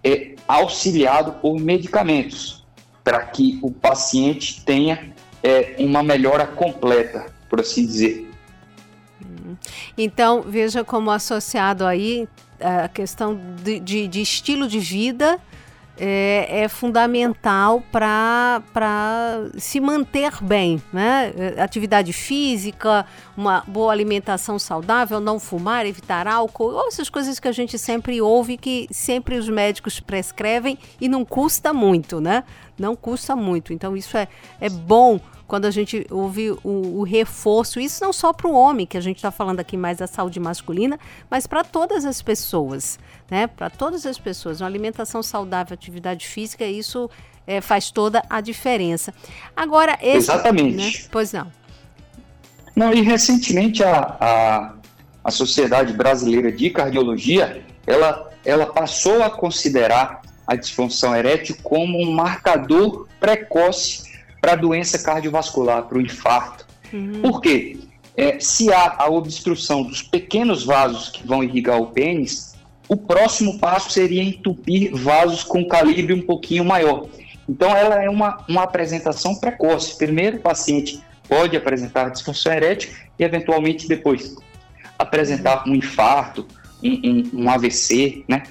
[0.03, 2.63] é auxiliado por medicamentos,
[3.03, 8.29] para que o paciente tenha é, uma melhora completa, por assim dizer.
[9.97, 12.27] Então, veja como associado aí
[12.59, 15.39] a questão de, de, de estilo de vida
[15.97, 18.61] é, é fundamental para
[19.57, 21.33] se manter bem, né?
[21.57, 27.77] Atividade física, uma boa alimentação saudável, não fumar, evitar álcool, essas coisas que a gente
[27.77, 32.43] sempre ouve que sempre os médicos prescrevem e não custa muito, né?
[32.77, 33.71] Não custa muito.
[33.71, 34.27] Então isso é,
[34.59, 38.85] é bom quando a gente ouve o, o reforço, isso não só para o homem,
[38.85, 42.97] que a gente está falando aqui mais da saúde masculina, mas para todas as pessoas,
[43.29, 43.47] né?
[43.47, 44.61] Para todas as pessoas.
[44.61, 47.09] Uma alimentação saudável, atividade física, isso
[47.45, 49.13] é, faz toda a diferença.
[49.55, 51.03] Agora, esse, Exatamente.
[51.03, 51.07] Né?
[51.11, 51.51] Pois não.
[52.75, 54.73] Não, e recentemente a, a,
[55.23, 62.11] a Sociedade Brasileira de Cardiologia, ela, ela passou a considerar a disfunção erétil como um
[62.11, 64.14] marcador precoce
[64.45, 66.67] para a doença cardiovascular, para o infarto.
[66.93, 67.19] Uhum.
[67.19, 67.79] Por quê?
[68.15, 72.53] É, se há a obstrução dos pequenos vasos que vão irrigar o pênis,
[72.87, 77.07] o próximo passo seria entupir vasos com calibre um pouquinho maior.
[77.49, 79.97] Então, ela é uma, uma apresentação precoce.
[79.97, 84.35] Primeiro, o paciente pode apresentar disfunção erétil e, eventualmente, depois
[84.99, 86.45] apresentar um infarto,
[86.83, 88.43] um, um, AVC, né?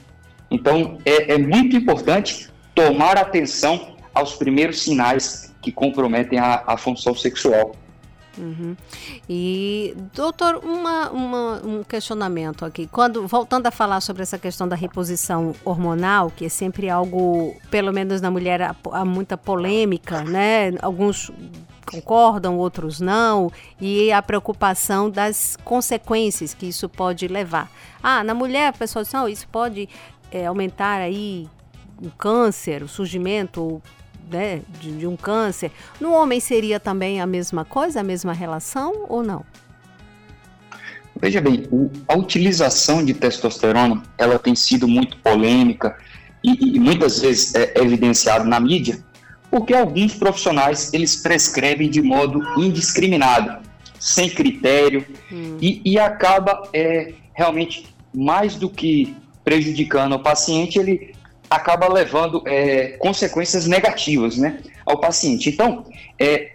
[0.50, 7.14] Então, é, é muito importante tomar atenção aos primeiros sinais que comprometem a, a função
[7.14, 7.74] sexual.
[8.36, 8.76] Uhum.
[9.28, 12.86] E, doutor, uma, uma, um questionamento aqui.
[12.86, 17.92] Quando voltando a falar sobre essa questão da reposição hormonal, que é sempre algo, pelo
[17.92, 20.72] menos na mulher, há, muita polêmica, né?
[20.82, 21.30] Alguns
[21.90, 27.70] concordam, outros não, e a preocupação das consequências que isso pode levar.
[28.02, 29.88] Ah, na mulher, a pessoa diz, isso pode
[30.32, 31.48] é, aumentar aí
[32.02, 33.80] o câncer, o surgimento,
[34.30, 35.70] né, de, de um câncer,
[36.00, 39.44] no homem seria também a mesma coisa, a mesma relação ou não?
[41.20, 41.64] Veja bem,
[42.08, 45.96] a utilização de testosterona ela tem sido muito polêmica
[46.42, 48.98] e, e muitas vezes é evidenciado na mídia,
[49.50, 53.62] porque alguns profissionais eles prescrevem de modo indiscriminado,
[53.98, 55.56] sem critério hum.
[55.60, 61.14] e, e, acaba é, realmente mais do que prejudicando o paciente, ele
[61.54, 65.48] acaba levando é, consequências negativas né, ao paciente.
[65.48, 65.84] Então,
[66.18, 66.52] é,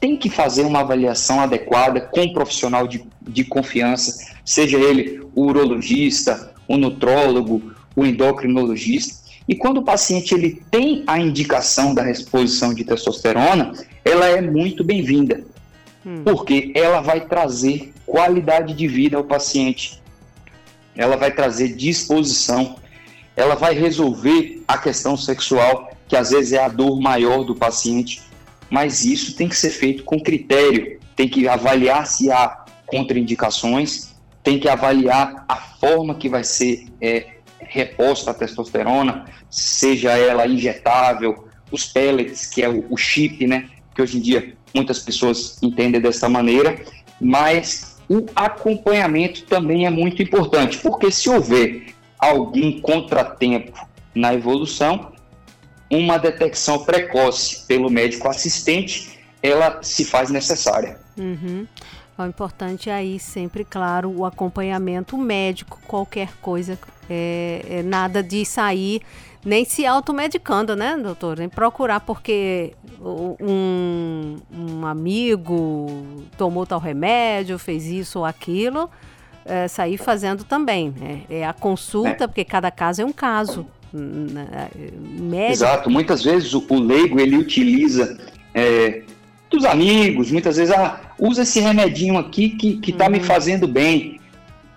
[0.00, 5.46] tem que fazer uma avaliação adequada com um profissional de, de confiança, seja ele o
[5.46, 9.26] urologista, o nutrólogo, o endocrinologista.
[9.48, 13.72] E quando o paciente ele tem a indicação da reposição de testosterona,
[14.04, 15.42] ela é muito bem-vinda,
[16.04, 16.22] hum.
[16.24, 20.02] porque ela vai trazer qualidade de vida ao paciente,
[20.96, 22.76] ela vai trazer disposição,
[23.36, 28.22] ela vai resolver a questão sexual, que às vezes é a dor maior do paciente,
[28.70, 34.58] mas isso tem que ser feito com critério, tem que avaliar se há contraindicações, tem
[34.58, 37.26] que avaliar a forma que vai ser é,
[37.60, 44.00] reposta a testosterona, seja ela injetável, os pellets, que é o, o chip, né, que
[44.00, 46.80] hoje em dia muitas pessoas entendem dessa maneira,
[47.20, 55.12] mas o acompanhamento também é muito importante, porque se houver algum contratempo na evolução,
[55.90, 60.98] uma detecção precoce pelo médico assistente, ela se faz necessária.
[61.16, 61.66] Uhum.
[62.18, 66.78] O importante é aí sempre, claro, o acompanhamento médico, qualquer coisa,
[67.10, 69.02] é, é nada de sair
[69.44, 71.38] nem se automedicando, né, doutor?
[71.38, 75.86] Nem procurar porque um, um amigo
[76.36, 78.90] tomou tal remédio, fez isso ou aquilo
[79.46, 80.92] é, sair fazendo também.
[80.98, 81.22] Né?
[81.30, 82.26] É a consulta, é.
[82.26, 83.66] porque cada caso é um caso.
[83.92, 84.68] Né?
[85.02, 85.52] Médico.
[85.52, 85.90] Exato.
[85.90, 88.18] Muitas vezes o, o leigo ele utiliza
[88.54, 89.02] é,
[89.50, 93.12] dos amigos, muitas vezes, ah, usa esse remedinho aqui que, que tá uhum.
[93.12, 94.20] me fazendo bem.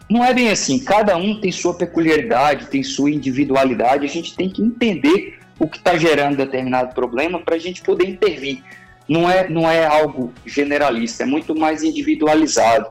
[0.10, 0.80] Não é bem assim.
[0.80, 4.06] Cada um tem sua peculiaridade, tem sua individualidade.
[4.06, 8.08] A gente tem que entender o que está gerando determinado problema para a gente poder
[8.08, 8.64] intervir.
[9.08, 12.88] Não é, não é algo generalista, é muito mais individualizado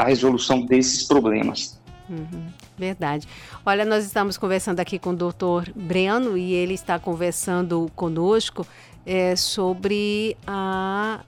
[0.00, 1.80] a resolução desses problemas.
[2.08, 2.46] Uhum,
[2.76, 3.28] verdade.
[3.64, 8.66] Olha, nós estamos conversando aqui com o doutor Breno e ele está conversando conosco
[9.06, 11.20] é, sobre a,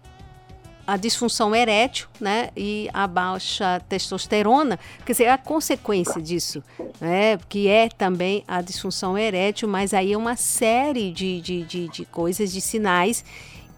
[0.84, 6.62] a disfunção erétil né, e a baixa testosterona, quer dizer, a consequência disso,
[7.00, 11.88] né, que é também a disfunção erétil, mas aí é uma série de, de, de,
[11.88, 13.24] de coisas, de sinais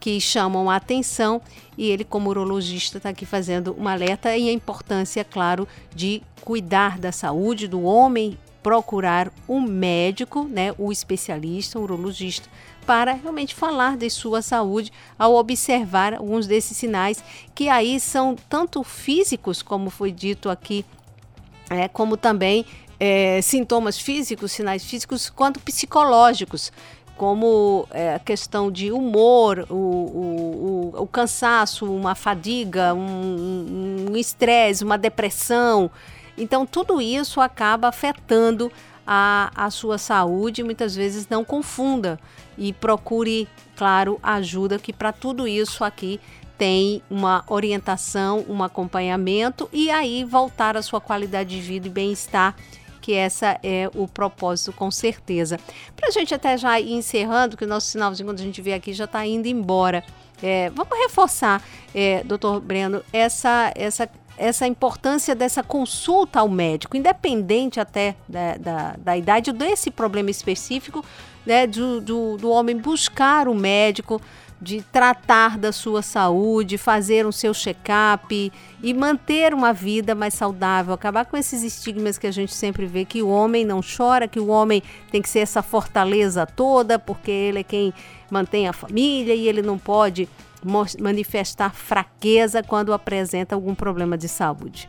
[0.05, 1.41] que chamam a atenção
[1.79, 6.99] e ele, como urologista, está aqui fazendo um alerta e a importância, claro, de cuidar
[6.99, 12.51] da saúde do homem, procurar um médico, né, o especialista, o urologista,
[12.85, 17.25] para realmente falar de sua saúde ao observar alguns desses sinais
[17.55, 20.85] que aí são tanto físicos, como foi dito aqui,
[21.71, 22.67] é, como também
[23.01, 26.71] é, sintomas físicos, sinais físicos, quanto psicológicos
[27.17, 34.85] como é, a questão de humor, o, o, o, o cansaço, uma fadiga, um estresse,
[34.85, 35.91] um uma depressão.
[36.37, 38.71] Então, tudo isso acaba afetando
[39.07, 40.63] a, a sua saúde.
[40.63, 42.19] Muitas vezes não confunda
[42.59, 46.21] e procure, claro, ajuda, que para tudo isso aqui
[46.59, 52.55] tem uma orientação, um acompanhamento e aí voltar à sua qualidade de vida e bem-estar
[53.05, 55.61] que essa é o propósito, com certeza.
[55.95, 58.73] Para a gente até já ir encerrando, que o nosso sinalzinho, quando a gente vê
[58.73, 60.03] aqui, já está indo embora.
[60.43, 61.63] É, vamos reforçar,
[61.95, 68.95] é, doutor Breno, essa, essa, essa importância dessa consulta ao médico, independente até da, da,
[68.97, 71.05] da idade desse problema específico,
[71.45, 74.19] né, do, do, do homem buscar o médico
[74.61, 78.53] de tratar da sua saúde, fazer um seu check-up
[78.83, 83.05] e manter uma vida mais saudável, acabar com esses estigmas que a gente sempre vê
[83.05, 87.31] que o homem não chora, que o homem tem que ser essa fortaleza toda, porque
[87.31, 87.93] ele é quem
[88.31, 90.29] mantém a família e ele não pode
[90.99, 94.89] manifestar fraqueza quando apresenta algum problema de saúde.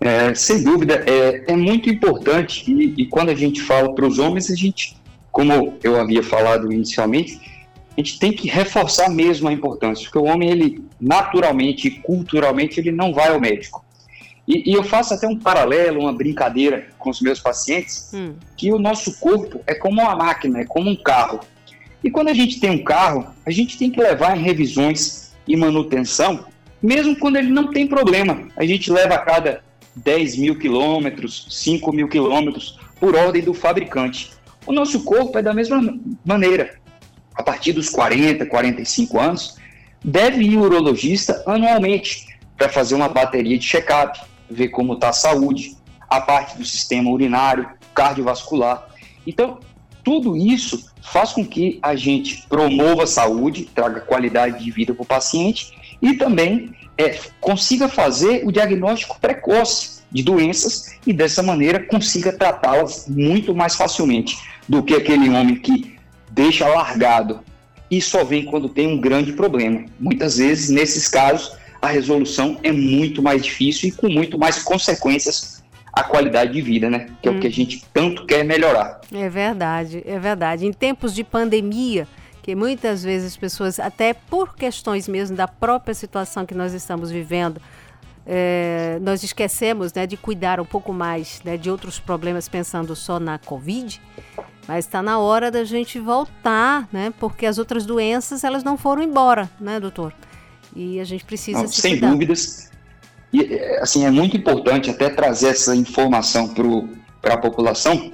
[0.00, 4.18] É, sem dúvida, é, é muito importante e, e quando a gente fala para os
[4.18, 4.96] homens, a gente,
[5.32, 7.40] como eu havia falado inicialmente,
[7.96, 12.78] a gente tem que reforçar mesmo a importância, porque o homem, ele naturalmente e culturalmente,
[12.78, 13.84] ele não vai ao médico.
[14.46, 18.34] E, e, eu faço até um paralelo, uma brincadeira com os meus pacientes, hum.
[18.56, 21.40] que o nosso corpo é como uma máquina, é como um carro.
[22.04, 25.56] E quando a gente tem um carro, a gente tem que levar em revisões e
[25.56, 26.44] manutenção,
[26.80, 28.46] mesmo quando ele não tem problema.
[28.56, 29.64] A gente leva a cada
[29.96, 34.30] 10 mil quilômetros, 5 mil quilômetros, por ordem do fabricante.
[34.66, 36.78] O nosso corpo é da mesma maneira
[37.36, 39.56] a partir dos 40, 45 anos,
[40.02, 42.26] deve ir ao urologista anualmente
[42.56, 44.18] para fazer uma bateria de check-up,
[44.50, 45.76] ver como está a saúde,
[46.08, 48.88] a parte do sistema urinário, cardiovascular.
[49.26, 49.58] Então,
[50.02, 55.02] tudo isso faz com que a gente promova a saúde, traga qualidade de vida para
[55.02, 61.80] o paciente e também é, consiga fazer o diagnóstico precoce de doenças e dessa maneira
[61.80, 65.95] consiga tratá-las muito mais facilmente do que aquele homem que
[66.36, 67.40] deixa largado
[67.90, 69.86] e só vem quando tem um grande problema.
[69.98, 75.64] Muitas vezes, nesses casos, a resolução é muito mais difícil e com muito mais consequências
[75.92, 77.06] à qualidade de vida, né?
[77.22, 77.52] Que é o que a hum.
[77.52, 79.00] gente tanto quer melhorar.
[79.10, 80.66] É verdade, é verdade.
[80.66, 82.06] Em tempos de pandemia,
[82.42, 87.10] que muitas vezes as pessoas, até por questões mesmo da própria situação que nós estamos
[87.10, 87.60] vivendo,
[88.26, 93.20] é, nós esquecemos né, de cuidar um pouco mais né, de outros problemas pensando só
[93.20, 94.02] na Covid.
[94.66, 97.14] Mas está na hora da gente voltar, né?
[97.20, 100.12] Porque as outras doenças elas não foram embora, né, doutor?
[100.74, 102.10] E a gente precisa não, se sem cuidar.
[102.10, 102.70] dúvidas.
[103.32, 106.52] E é, assim é muito importante até trazer essa informação
[107.22, 108.10] para a população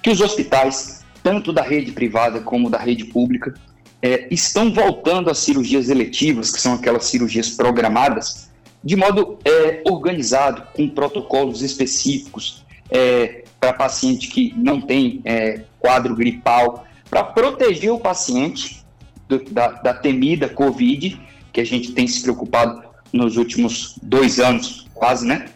[0.00, 3.52] que os hospitais, tanto da rede privada como da rede pública,
[4.00, 8.48] é, estão voltando às cirurgias eletivas, que são aquelas cirurgias programadas,
[8.82, 16.14] de modo é, organizado, com protocolos específicos, é, para paciente que não tem é, quadro
[16.14, 18.84] gripal, para proteger o paciente
[19.28, 21.20] do, da, da, temida Covid,
[21.52, 25.46] que a gente tem se preocupado nos últimos dois anos, quase, né?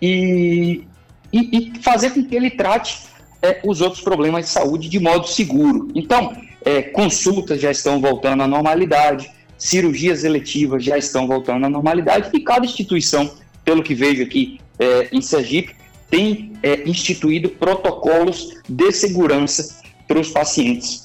[0.00, 0.84] E,
[1.32, 3.06] e, e fazer com que ele trate
[3.40, 5.88] é, os outros problemas de saúde de modo seguro.
[5.94, 12.30] Então, é, consultas já estão voltando à normalidade, cirurgias eletivas já estão voltando à normalidade,
[12.32, 13.30] e cada instituição,
[13.64, 15.74] pelo que vejo aqui é, em Sergipe,
[16.10, 21.04] tem é, instituído protocolos de segurança para os pacientes.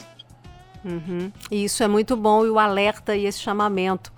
[0.84, 1.32] Uhum.
[1.49, 4.12] Isso é muito bom e o alerta e esse chamamento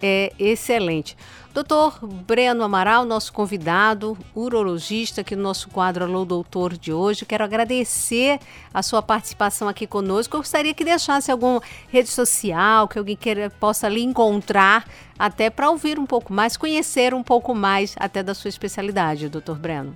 [0.00, 1.16] é excelente.
[1.54, 7.26] Doutor Breno Amaral, nosso convidado, urologista aqui no nosso quadro Alô Doutor de hoje.
[7.26, 8.38] Quero agradecer
[8.72, 10.34] a sua participação aqui conosco.
[10.34, 14.88] Eu gostaria que deixasse alguma rede social, que alguém queira, possa lhe encontrar,
[15.18, 19.58] até para ouvir um pouco mais, conhecer um pouco mais até da sua especialidade, doutor
[19.58, 19.92] Breno.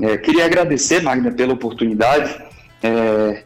[0.00, 2.42] É, queria agradecer, Magna, pela oportunidade.
[2.82, 3.44] É,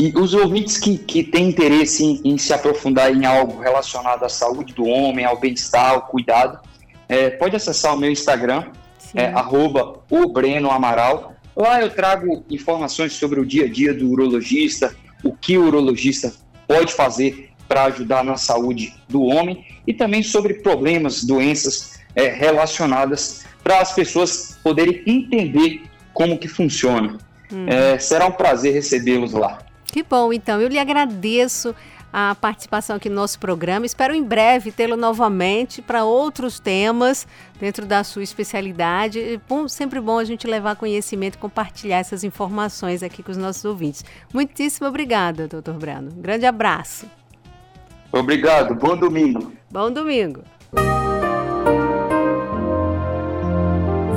[0.00, 4.30] e os ouvintes que, que têm interesse em, em, se aprofundar em algo relacionado à
[4.30, 6.58] saúde do homem, ao bem-estar, ao cuidado,
[7.06, 8.64] é, pode acessar o meu Instagram,
[9.14, 11.34] é, arroba o Breno Amaral.
[11.54, 16.32] Lá eu trago informações sobre o dia a dia do urologista, o que o urologista
[16.66, 23.44] pode fazer para ajudar na saúde do homem e também sobre problemas, doenças é, relacionadas
[23.62, 25.82] para as pessoas poderem entender
[26.14, 27.18] como que funciona.
[27.52, 27.66] Uhum.
[27.68, 29.58] É, será um prazer recebê-los lá.
[29.90, 30.60] Que bom, então.
[30.60, 31.74] Eu lhe agradeço
[32.12, 33.86] a participação aqui no nosso programa.
[33.86, 37.26] Espero em breve tê-lo novamente para outros temas
[37.58, 39.40] dentro da sua especialidade.
[39.48, 43.64] Bom, sempre bom a gente levar conhecimento e compartilhar essas informações aqui com os nossos
[43.64, 44.04] ouvintes.
[44.32, 46.10] Muitíssimo obrigada, doutor Brano.
[46.16, 47.06] Um grande abraço.
[48.12, 48.74] Obrigado.
[48.74, 49.52] Bom domingo.
[49.70, 50.42] Bom domingo.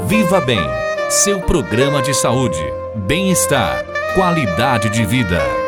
[0.07, 0.59] Viva Bem,
[1.09, 2.59] seu programa de saúde,
[3.07, 5.62] bem-estar, qualidade de vida.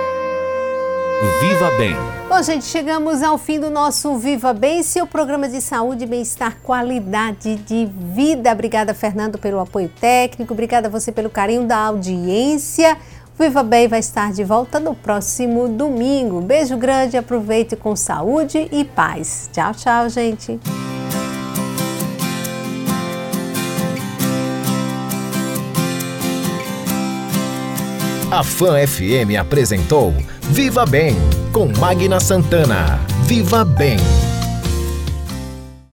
[1.39, 1.95] Viva Bem.
[2.27, 7.55] Bom, gente, chegamos ao fim do nosso Viva Bem, seu programa de saúde, bem-estar, qualidade
[7.55, 8.51] de vida.
[8.51, 10.53] Obrigada, Fernando, pelo apoio técnico.
[10.53, 12.97] Obrigada a você pelo carinho da audiência.
[13.39, 16.41] Viva Bem vai estar de volta no próximo domingo.
[16.41, 19.49] Beijo grande, aproveite com saúde e paz.
[19.53, 20.59] Tchau, tchau, gente.
[28.31, 30.13] A Fan FM apresentou
[30.49, 31.15] Viva Bem
[31.51, 32.99] com Magna Santana.
[33.25, 34.34] Viva Bem.